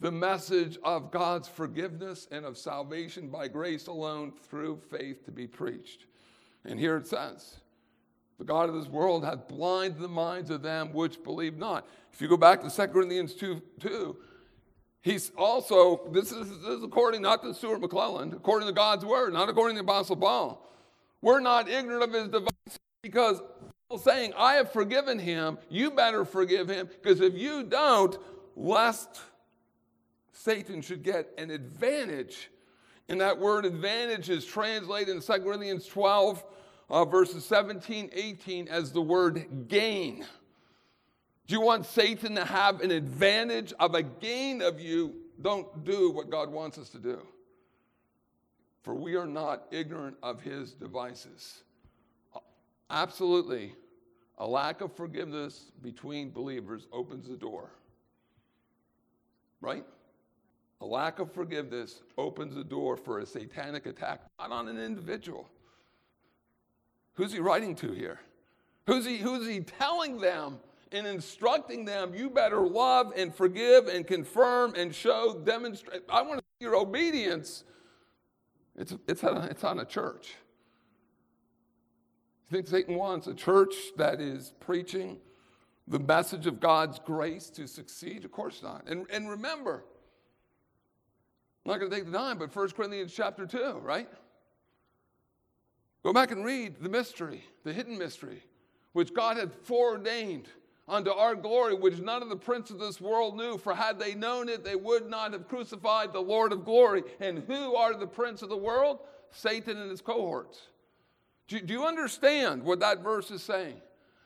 the 0.00 0.10
message 0.10 0.78
of 0.82 1.10
God's 1.10 1.48
forgiveness 1.48 2.26
and 2.30 2.44
of 2.44 2.56
salvation 2.56 3.28
by 3.28 3.48
grace 3.48 3.86
alone 3.86 4.32
through 4.48 4.80
faith 4.90 5.24
to 5.24 5.30
be 5.30 5.46
preached. 5.46 6.06
And 6.64 6.78
here 6.78 6.96
it 6.96 7.06
says, 7.06 7.56
the 8.38 8.44
God 8.44 8.70
of 8.70 8.74
this 8.74 8.88
world 8.88 9.24
hath 9.24 9.48
blinded 9.48 10.00
the 10.00 10.08
minds 10.08 10.50
of 10.50 10.62
them 10.62 10.92
which 10.94 11.22
believe 11.22 11.58
not. 11.58 11.86
If 12.12 12.22
you 12.22 12.28
go 12.28 12.38
back 12.38 12.62
to 12.62 12.70
2 12.70 12.86
Corinthians 12.88 13.34
2, 13.34 13.60
2 13.80 14.16
he's 15.02 15.32
also, 15.36 16.08
this 16.12 16.32
is, 16.32 16.48
this 16.48 16.78
is 16.78 16.82
according 16.82 17.22
not 17.22 17.42
to 17.42 17.54
Stuart 17.54 17.80
McClellan, 17.80 18.32
according 18.32 18.68
to 18.68 18.74
God's 18.74 19.04
word, 19.04 19.32
not 19.32 19.48
according 19.48 19.76
to 19.76 19.82
the 19.82 19.90
Apostle 19.90 20.16
Paul. 20.16 20.66
We're 21.22 21.40
not 21.40 21.68
ignorant 21.68 22.02
of 22.02 22.12
his 22.12 22.28
devices 22.28 22.49
because 23.02 23.40
saying, 23.98 24.32
I 24.36 24.54
have 24.54 24.72
forgiven 24.72 25.18
him, 25.18 25.58
you 25.68 25.90
better 25.90 26.24
forgive 26.24 26.68
him, 26.68 26.88
because 26.88 27.20
if 27.20 27.34
you 27.34 27.64
don't, 27.64 28.16
lest 28.54 29.20
Satan 30.32 30.80
should 30.80 31.02
get 31.02 31.28
an 31.38 31.50
advantage. 31.50 32.50
And 33.08 33.20
that 33.20 33.38
word 33.38 33.64
advantage 33.64 34.30
is 34.30 34.44
translated 34.44 35.16
in 35.16 35.20
2 35.20 35.32
Corinthians 35.40 35.86
12, 35.86 36.44
uh, 36.88 37.04
verses 37.04 37.44
17, 37.44 38.10
18, 38.12 38.68
as 38.68 38.92
the 38.92 39.02
word 39.02 39.66
gain. 39.68 40.24
Do 41.46 41.54
you 41.54 41.60
want 41.60 41.84
Satan 41.84 42.36
to 42.36 42.44
have 42.44 42.80
an 42.80 42.92
advantage 42.92 43.72
of 43.80 43.96
a 43.96 44.02
gain 44.02 44.62
of 44.62 44.80
you? 44.80 45.16
Don't 45.40 45.84
do 45.84 46.12
what 46.12 46.30
God 46.30 46.50
wants 46.50 46.78
us 46.78 46.90
to 46.90 46.98
do. 46.98 47.26
For 48.82 48.94
we 48.94 49.16
are 49.16 49.26
not 49.26 49.64
ignorant 49.72 50.16
of 50.22 50.40
his 50.40 50.72
devices. 50.72 51.64
Absolutely, 52.90 53.72
a 54.38 54.46
lack 54.46 54.80
of 54.80 54.92
forgiveness 54.92 55.70
between 55.80 56.30
believers 56.30 56.88
opens 56.92 57.28
the 57.28 57.36
door. 57.36 57.70
Right? 59.60 59.84
A 60.80 60.86
lack 60.86 61.18
of 61.18 61.32
forgiveness 61.32 62.02
opens 62.18 62.54
the 62.54 62.64
door 62.64 62.96
for 62.96 63.20
a 63.20 63.26
satanic 63.26 63.86
attack, 63.86 64.22
not 64.38 64.50
on 64.50 64.66
an 64.66 64.78
individual. 64.78 65.48
Who's 67.14 67.32
he 67.32 67.38
writing 67.38 67.74
to 67.76 67.92
here? 67.92 68.18
Who's 68.86 69.04
he, 69.04 69.18
who's 69.18 69.46
he 69.46 69.60
telling 69.60 70.18
them 70.18 70.58
and 70.90 71.06
instructing 71.06 71.84
them? 71.84 72.14
You 72.14 72.30
better 72.30 72.60
love 72.60 73.12
and 73.14 73.32
forgive 73.32 73.88
and 73.88 74.06
confirm 74.06 74.74
and 74.74 74.92
show, 74.92 75.40
demonstrate. 75.44 76.02
I 76.08 76.22
want 76.22 76.38
to 76.38 76.44
see 76.58 76.64
your 76.64 76.76
obedience. 76.76 77.64
It's, 78.74 78.96
it's, 79.06 79.22
on, 79.22 79.44
it's 79.44 79.62
on 79.64 79.80
a 79.80 79.84
church. 79.84 80.34
Think 82.50 82.66
Satan 82.66 82.96
wants 82.96 83.28
a 83.28 83.34
church 83.34 83.74
that 83.96 84.20
is 84.20 84.52
preaching 84.58 85.18
the 85.86 86.00
message 86.00 86.46
of 86.46 86.58
God's 86.58 86.98
grace 86.98 87.48
to 87.50 87.68
succeed? 87.68 88.24
Of 88.24 88.32
course 88.32 88.60
not. 88.60 88.88
And, 88.88 89.06
and 89.12 89.30
remember, 89.30 89.84
I'm 91.64 91.70
not 91.70 91.78
going 91.78 91.90
to 91.90 91.96
take 91.96 92.06
the 92.06 92.18
time, 92.18 92.38
but 92.38 92.54
1 92.54 92.70
Corinthians 92.70 93.12
chapter 93.12 93.46
2, 93.46 93.80
right? 93.84 94.08
Go 96.02 96.12
back 96.12 96.32
and 96.32 96.44
read 96.44 96.76
the 96.80 96.88
mystery, 96.88 97.44
the 97.62 97.72
hidden 97.72 97.96
mystery, 97.96 98.42
which 98.94 99.14
God 99.14 99.36
had 99.36 99.52
foreordained 99.62 100.48
unto 100.88 101.10
our 101.10 101.36
glory, 101.36 101.74
which 101.74 102.00
none 102.00 102.20
of 102.20 102.30
the 102.30 102.36
princes 102.36 102.72
of 102.72 102.80
this 102.80 103.00
world 103.00 103.36
knew. 103.36 103.58
For 103.58 103.74
had 103.74 104.00
they 104.00 104.16
known 104.16 104.48
it, 104.48 104.64
they 104.64 104.74
would 104.74 105.08
not 105.08 105.32
have 105.34 105.46
crucified 105.46 106.12
the 106.12 106.20
Lord 106.20 106.52
of 106.52 106.64
glory. 106.64 107.04
And 107.20 107.44
who 107.46 107.76
are 107.76 107.94
the 107.94 108.08
prince 108.08 108.42
of 108.42 108.48
the 108.48 108.56
world? 108.56 108.98
Satan 109.30 109.76
and 109.76 109.90
his 109.90 110.00
cohorts. 110.00 110.62
Do, 111.50 111.60
do 111.60 111.74
you 111.74 111.84
understand 111.84 112.62
what 112.62 112.78
that 112.78 113.02
verse 113.02 113.32
is 113.32 113.42
saying? 113.42 113.82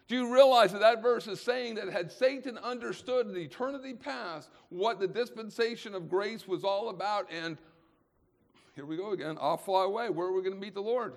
Do 0.08 0.14
you 0.14 0.32
realize 0.32 0.72
that 0.72 0.82
that 0.82 1.02
verse 1.02 1.26
is 1.26 1.40
saying 1.40 1.76
that 1.76 1.88
had 1.88 2.12
Satan 2.12 2.58
understood 2.58 3.26
in 3.26 3.36
eternity 3.36 3.94
past 3.94 4.50
what 4.68 5.00
the 5.00 5.08
dispensation 5.08 5.94
of 5.94 6.10
grace 6.10 6.46
was 6.46 6.64
all 6.64 6.90
about, 6.90 7.26
and 7.32 7.56
here 8.76 8.84
we 8.84 8.98
go 8.98 9.12
again, 9.12 9.38
I'll 9.40 9.56
fly 9.56 9.84
away. 9.84 10.10
Where 10.10 10.26
are 10.26 10.32
we 10.34 10.42
going 10.42 10.52
to 10.52 10.60
meet 10.60 10.74
the 10.74 10.82
Lord? 10.82 11.14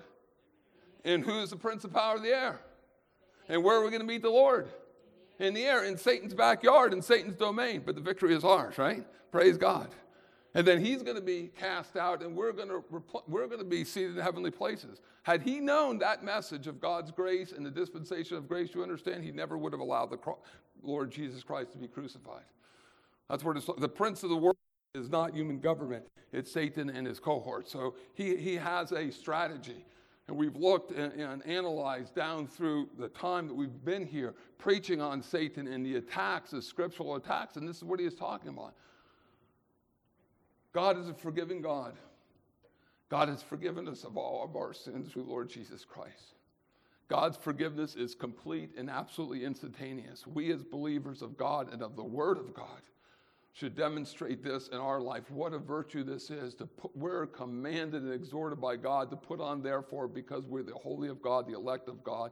And 1.04 1.22
who 1.22 1.42
is 1.42 1.50
the 1.50 1.56
prince 1.56 1.84
of 1.84 1.92
power 1.92 2.16
of 2.16 2.22
the 2.22 2.30
air? 2.30 2.58
And 3.50 3.62
where 3.62 3.76
are 3.76 3.84
we 3.84 3.90
going 3.90 4.00
to 4.00 4.06
meet 4.06 4.22
the 4.22 4.30
Lord? 4.30 4.68
In 5.38 5.52
the 5.52 5.66
air, 5.66 5.84
in 5.84 5.98
Satan's 5.98 6.32
backyard, 6.32 6.94
in 6.94 7.02
Satan's 7.02 7.36
domain. 7.36 7.82
But 7.84 7.96
the 7.96 8.00
victory 8.00 8.34
is 8.34 8.44
ours, 8.44 8.78
right? 8.78 9.04
Praise 9.30 9.58
God. 9.58 9.90
And 10.54 10.66
then 10.66 10.82
he's 10.82 11.02
going 11.02 11.16
to 11.16 11.22
be 11.22 11.50
cast 11.58 11.96
out, 11.96 12.22
and 12.22 12.34
we're 12.34 12.52
going 12.52 12.68
to, 12.68 12.82
we're 13.26 13.46
going 13.46 13.58
to 13.58 13.64
be 13.64 13.84
seated 13.84 14.16
in 14.16 14.22
heavenly 14.22 14.50
places. 14.50 15.00
Had 15.22 15.42
he 15.42 15.60
known 15.60 15.98
that 15.98 16.24
message 16.24 16.66
of 16.66 16.80
God's 16.80 17.10
grace 17.10 17.52
and 17.52 17.64
the 17.64 17.70
dispensation 17.70 18.36
of 18.36 18.48
grace, 18.48 18.70
you 18.74 18.82
understand, 18.82 19.22
he 19.22 19.30
never 19.30 19.58
would 19.58 19.72
have 19.72 19.80
allowed 19.80 20.10
the 20.10 20.18
Lord 20.82 21.10
Jesus 21.10 21.42
Christ 21.42 21.72
to 21.72 21.78
be 21.78 21.86
crucified. 21.86 22.44
That's 23.28 23.44
where 23.44 23.54
the 23.54 23.88
prince 23.88 24.22
of 24.22 24.30
the 24.30 24.36
world 24.36 24.56
is 24.94 25.10
not 25.10 25.34
human 25.34 25.60
government, 25.60 26.04
it's 26.32 26.50
Satan 26.50 26.88
and 26.88 27.06
his 27.06 27.20
cohort. 27.20 27.68
So 27.68 27.94
he, 28.14 28.36
he 28.36 28.54
has 28.54 28.92
a 28.92 29.10
strategy. 29.10 29.84
And 30.28 30.36
we've 30.36 30.56
looked 30.56 30.92
and, 30.92 31.12
and, 31.14 31.46
analyzed 31.46 32.14
down 32.14 32.46
through 32.46 32.90
the 32.98 33.08
time 33.08 33.48
that 33.48 33.54
we've 33.54 33.84
been 33.84 34.06
here 34.06 34.34
preaching 34.58 35.00
on 35.00 35.22
Satan 35.22 35.66
and 35.66 35.84
the 35.84 35.96
attacks, 35.96 36.50
the 36.50 36.60
scriptural 36.60 37.16
attacks, 37.16 37.56
and 37.56 37.66
this 37.66 37.78
is 37.78 37.84
what 37.84 37.98
he 37.98 38.04
is 38.04 38.14
talking 38.14 38.50
about. 38.50 38.74
God 40.78 40.96
is 40.96 41.08
a 41.08 41.14
forgiving 41.14 41.60
God. 41.60 41.94
God 43.08 43.28
has 43.28 43.42
forgiven 43.42 43.88
us 43.88 44.04
of 44.04 44.16
all 44.16 44.44
of 44.44 44.54
our 44.54 44.72
sins 44.72 45.10
through 45.10 45.24
Lord 45.24 45.50
Jesus 45.50 45.84
Christ. 45.84 46.34
God's 47.08 47.36
forgiveness 47.36 47.96
is 47.96 48.14
complete 48.14 48.70
and 48.78 48.88
absolutely 48.88 49.44
instantaneous. 49.44 50.24
We, 50.24 50.52
as 50.52 50.62
believers 50.62 51.20
of 51.20 51.36
God 51.36 51.72
and 51.72 51.82
of 51.82 51.96
the 51.96 52.04
Word 52.04 52.38
of 52.38 52.54
God, 52.54 52.80
should 53.54 53.74
demonstrate 53.74 54.44
this 54.44 54.68
in 54.68 54.78
our 54.78 55.00
life. 55.00 55.28
What 55.32 55.52
a 55.52 55.58
virtue 55.58 56.04
this 56.04 56.30
is. 56.30 56.54
To 56.54 56.66
put, 56.66 56.96
we're 56.96 57.26
commanded 57.26 58.04
and 58.04 58.12
exhorted 58.12 58.60
by 58.60 58.76
God 58.76 59.10
to 59.10 59.16
put 59.16 59.40
on, 59.40 59.60
therefore, 59.60 60.06
because 60.06 60.46
we're 60.46 60.62
the 60.62 60.74
holy 60.74 61.08
of 61.08 61.20
God, 61.20 61.48
the 61.48 61.56
elect 61.56 61.88
of 61.88 62.04
God, 62.04 62.30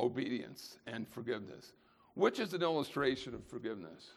obedience 0.00 0.78
and 0.88 1.06
forgiveness, 1.08 1.74
which 2.14 2.40
is 2.40 2.54
an 2.54 2.62
illustration 2.62 3.36
of 3.36 3.46
forgiveness. 3.46 4.14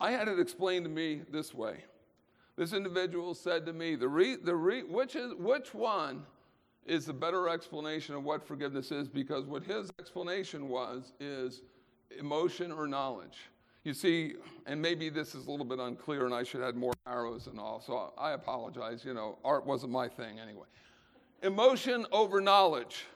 I 0.00 0.12
had 0.12 0.28
it 0.28 0.38
explained 0.38 0.84
to 0.84 0.90
me 0.90 1.22
this 1.30 1.52
way. 1.52 1.84
This 2.56 2.72
individual 2.72 3.34
said 3.34 3.66
to 3.66 3.72
me, 3.72 3.94
the 3.94 4.08
re, 4.08 4.36
the 4.36 4.54
re, 4.54 4.82
which, 4.82 5.16
is, 5.16 5.32
which 5.34 5.74
one 5.74 6.24
is 6.86 7.06
the 7.06 7.12
better 7.12 7.48
explanation 7.48 8.14
of 8.14 8.24
what 8.24 8.46
forgiveness 8.46 8.90
is? 8.90 9.08
Because 9.08 9.44
what 9.44 9.62
his 9.62 9.90
explanation 10.00 10.68
was 10.68 11.12
is 11.20 11.62
emotion 12.18 12.72
or 12.72 12.86
knowledge. 12.86 13.50
You 13.84 13.94
see, 13.94 14.34
and 14.66 14.82
maybe 14.82 15.08
this 15.08 15.34
is 15.34 15.46
a 15.46 15.50
little 15.50 15.64
bit 15.64 15.78
unclear 15.78 16.26
and 16.26 16.34
I 16.34 16.42
should 16.42 16.62
add 16.62 16.76
more 16.76 16.92
arrows 17.06 17.46
and 17.46 17.58
all, 17.60 17.80
so 17.80 18.12
I 18.18 18.32
apologize. 18.32 19.04
You 19.04 19.14
know, 19.14 19.38
art 19.44 19.64
wasn't 19.64 19.92
my 19.92 20.08
thing 20.08 20.40
anyway. 20.40 20.66
Emotion 21.42 22.06
over 22.10 22.40
knowledge. 22.40 23.06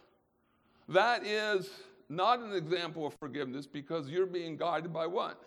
That 0.89 1.27
is 1.27 1.69
not 2.09 2.41
an 2.41 2.55
example 2.55 3.07
of 3.07 3.15
forgiveness 3.15 3.67
because 3.67 4.09
you're 4.09 4.27
being 4.27 4.57
guided 4.57 4.93
by 4.93 5.07
what? 5.07 5.43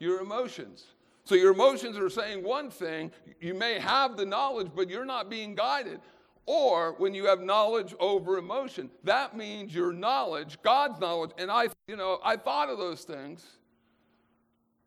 Your 0.00 0.20
emotions. 0.20 0.86
So 1.24 1.36
your 1.36 1.52
emotions 1.52 1.96
are 1.96 2.10
saying 2.10 2.42
one 2.42 2.70
thing, 2.70 3.12
you 3.40 3.54
may 3.54 3.78
have 3.78 4.16
the 4.16 4.26
knowledge, 4.26 4.72
but 4.74 4.90
you're 4.90 5.04
not 5.04 5.30
being 5.30 5.54
guided. 5.54 6.00
Or 6.46 6.94
when 6.98 7.14
you 7.14 7.26
have 7.26 7.40
knowledge 7.40 7.94
over 8.00 8.38
emotion, 8.38 8.90
that 9.04 9.36
means 9.36 9.72
your 9.72 9.92
knowledge, 9.92 10.58
God's 10.62 10.98
knowledge, 10.98 11.30
and 11.38 11.50
I, 11.50 11.68
you 11.86 11.96
know, 11.96 12.18
I 12.24 12.36
thought 12.36 12.68
of 12.68 12.78
those 12.78 13.04
things, 13.04 13.46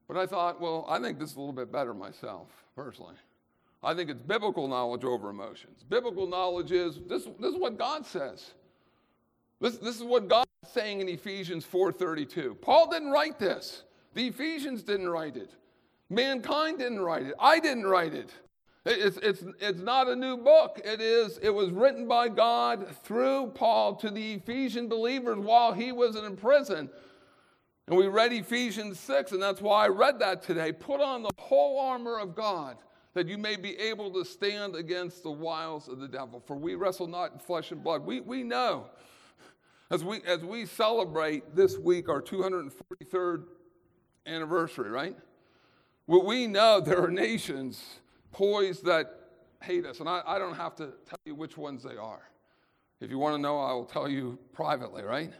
but 0.07 0.17
I 0.17 0.25
thought, 0.25 0.59
well, 0.59 0.85
I 0.89 0.99
think 0.99 1.19
this 1.19 1.29
is 1.29 1.35
a 1.37 1.39
little 1.39 1.53
bit 1.53 1.71
better 1.71 1.93
myself, 1.93 2.49
personally. 2.75 3.15
I 3.81 3.93
think 3.93 4.09
it's 4.09 4.21
biblical 4.21 4.67
knowledge 4.67 5.05
over 5.05 5.29
emotions. 5.29 5.85
Biblical 5.87 6.27
knowledge 6.27 6.71
is 6.71 6.99
this, 7.07 7.27
this 7.39 7.53
is 7.53 7.59
what 7.59 7.77
God 7.77 8.05
says. 8.05 8.51
This, 9.61 9.77
this 9.77 9.95
is 9.95 10.03
what 10.03 10.27
God 10.27 10.45
is 10.65 10.71
saying 10.71 10.99
in 10.99 11.07
Ephesians 11.07 11.65
4:32. 11.65 12.59
Paul 12.59 12.89
didn't 12.89 13.11
write 13.11 13.39
this. 13.39 13.83
The 14.13 14.27
Ephesians 14.27 14.83
didn't 14.83 15.09
write 15.09 15.37
it. 15.37 15.51
Mankind 16.09 16.79
didn't 16.79 16.99
write 16.99 17.23
it. 17.23 17.33
I 17.39 17.59
didn't 17.59 17.87
write 17.87 18.13
it. 18.13 18.31
It's, 18.85 19.17
it's, 19.17 19.43
it's 19.61 19.79
not 19.79 20.09
a 20.09 20.15
new 20.15 20.37
book. 20.37 20.81
It 20.83 20.99
is, 20.99 21.39
it 21.41 21.49
was 21.49 21.71
written 21.71 22.07
by 22.07 22.27
God 22.27 22.85
through 23.03 23.51
Paul 23.55 23.95
to 23.95 24.09
the 24.09 24.33
Ephesian 24.33 24.89
believers 24.89 25.37
while 25.37 25.71
he 25.71 25.91
was 25.91 26.17
in 26.17 26.35
prison. 26.35 26.89
And 27.87 27.97
we 27.97 28.07
read 28.07 28.33
Ephesians 28.33 28.99
6, 28.99 29.31
and 29.31 29.41
that's 29.41 29.61
why 29.61 29.85
I 29.85 29.87
read 29.87 30.19
that 30.19 30.41
today. 30.41 30.71
Put 30.71 31.01
on 31.01 31.23
the 31.23 31.31
whole 31.37 31.79
armor 31.79 32.19
of 32.19 32.35
God 32.35 32.77
that 33.13 33.27
you 33.27 33.37
may 33.37 33.55
be 33.55 33.77
able 33.77 34.11
to 34.11 34.25
stand 34.25 34.75
against 34.75 35.23
the 35.23 35.31
wiles 35.31 35.87
of 35.87 35.99
the 35.99 36.07
devil. 36.07 36.41
For 36.45 36.55
we 36.55 36.75
wrestle 36.75 37.07
not 37.07 37.33
in 37.33 37.39
flesh 37.39 37.71
and 37.71 37.83
blood. 37.83 38.05
We, 38.05 38.21
we 38.21 38.43
know 38.43 38.87
as 39.91 40.03
we, 40.03 40.21
as 40.23 40.43
we 40.43 40.65
celebrate 40.65 41.55
this 41.55 41.77
week 41.77 42.09
our 42.09 42.21
243rd 42.21 43.43
anniversary, 44.25 44.89
right? 44.89 45.15
Well, 46.07 46.25
we 46.25 46.47
know 46.47 46.79
there 46.79 47.03
are 47.03 47.11
nations 47.11 47.83
poised 48.31 48.85
that 48.85 49.19
hate 49.61 49.85
us, 49.85 49.99
and 49.99 50.09
I, 50.09 50.21
I 50.25 50.39
don't 50.39 50.55
have 50.55 50.75
to 50.75 50.93
tell 51.07 51.19
you 51.25 51.35
which 51.35 51.57
ones 51.57 51.83
they 51.83 51.97
are. 51.97 52.21
If 52.99 53.09
you 53.09 53.17
want 53.17 53.35
to 53.35 53.41
know, 53.41 53.59
I 53.59 53.73
will 53.73 53.85
tell 53.85 54.09
you 54.09 54.37
privately, 54.53 55.03
right? 55.03 55.33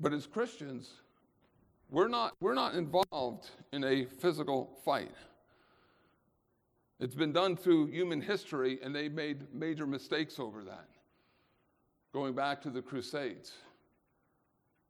But 0.00 0.12
as 0.12 0.26
Christians, 0.26 0.90
We're 1.88 2.08
not, 2.08 2.34
we're 2.40 2.54
not 2.54 2.74
involved 2.74 3.50
in 3.72 3.84
a 3.84 4.06
physical 4.06 4.76
fight. 4.84 5.14
It's 6.98 7.14
been 7.14 7.32
done 7.32 7.56
through 7.56 7.86
human 7.92 8.20
history, 8.20 8.80
and 8.82 8.92
they 8.92 9.08
made 9.08 9.54
major 9.54 9.86
mistakes 9.86 10.40
over 10.40 10.64
that, 10.64 10.88
going 12.12 12.34
back 12.34 12.60
to 12.62 12.70
the 12.70 12.82
Crusades. 12.82 13.52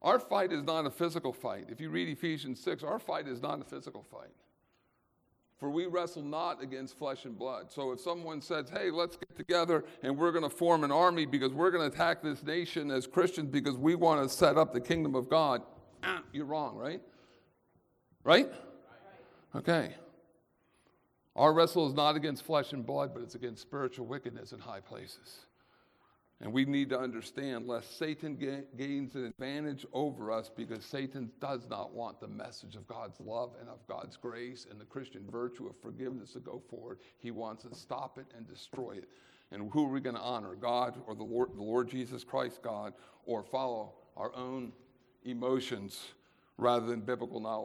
Our 0.02 0.18
fight 0.18 0.52
is 0.52 0.62
not 0.62 0.86
a 0.86 0.90
physical 0.90 1.32
fight. 1.32 1.66
If 1.68 1.80
you 1.80 1.90
read 1.90 2.08
Ephesians 2.08 2.60
6, 2.60 2.82
our 2.82 2.98
fight 2.98 3.26
is 3.26 3.42
not 3.42 3.60
a 3.60 3.64
physical 3.64 4.02
fight. 4.02 4.32
For 5.58 5.70
we 5.70 5.86
wrestle 5.86 6.22
not 6.22 6.62
against 6.62 6.98
flesh 6.98 7.24
and 7.24 7.36
blood. 7.36 7.72
So 7.72 7.92
if 7.92 8.00
someone 8.00 8.42
says, 8.42 8.68
hey, 8.68 8.90
let's 8.90 9.16
get 9.16 9.34
together 9.36 9.84
and 10.02 10.16
we're 10.16 10.30
going 10.30 10.44
to 10.44 10.54
form 10.54 10.84
an 10.84 10.92
army 10.92 11.24
because 11.24 11.52
we're 11.52 11.70
going 11.70 11.88
to 11.88 11.94
attack 11.94 12.22
this 12.22 12.42
nation 12.42 12.90
as 12.90 13.06
Christians 13.06 13.50
because 13.50 13.76
we 13.76 13.94
want 13.94 14.22
to 14.22 14.34
set 14.34 14.58
up 14.58 14.74
the 14.74 14.80
kingdom 14.80 15.14
of 15.14 15.30
God, 15.30 15.62
you're 16.32 16.44
wrong, 16.44 16.76
right? 16.76 17.00
Right? 18.22 18.52
Okay. 19.54 19.94
Our 21.34 21.54
wrestle 21.54 21.86
is 21.86 21.94
not 21.94 22.16
against 22.16 22.44
flesh 22.44 22.72
and 22.72 22.84
blood, 22.84 23.14
but 23.14 23.22
it's 23.22 23.34
against 23.34 23.62
spiritual 23.62 24.06
wickedness 24.06 24.52
in 24.52 24.58
high 24.58 24.80
places. 24.80 25.46
And 26.40 26.52
we 26.52 26.66
need 26.66 26.90
to 26.90 26.98
understand 26.98 27.66
lest 27.66 27.98
Satan 27.98 28.36
ga- 28.36 28.64
gains 28.76 29.14
an 29.14 29.24
advantage 29.24 29.86
over 29.94 30.30
us 30.30 30.50
because 30.54 30.84
Satan 30.84 31.30
does 31.40 31.66
not 31.70 31.94
want 31.94 32.20
the 32.20 32.28
message 32.28 32.76
of 32.76 32.86
God's 32.86 33.18
love 33.20 33.52
and 33.58 33.70
of 33.70 33.78
God's 33.88 34.18
grace 34.18 34.66
and 34.70 34.78
the 34.78 34.84
Christian 34.84 35.22
virtue 35.30 35.66
of 35.66 35.76
forgiveness 35.80 36.32
to 36.32 36.40
go 36.40 36.62
forward. 36.68 36.98
He 37.18 37.30
wants 37.30 37.62
to 37.64 37.74
stop 37.74 38.18
it 38.18 38.26
and 38.36 38.46
destroy 38.46 38.92
it. 38.92 39.08
And 39.50 39.70
who 39.72 39.86
are 39.86 39.90
we 39.90 40.00
going 40.00 40.16
to 40.16 40.22
honor, 40.22 40.54
God 40.56 41.00
or 41.06 41.14
the 41.14 41.24
Lord, 41.24 41.50
the 41.56 41.62
Lord 41.62 41.88
Jesus 41.88 42.22
Christ, 42.22 42.60
God, 42.62 42.92
or 43.24 43.42
follow 43.42 43.94
our 44.16 44.34
own 44.34 44.72
emotions 45.24 46.08
rather 46.58 46.84
than 46.84 47.00
biblical 47.00 47.40
knowledge? 47.40 47.64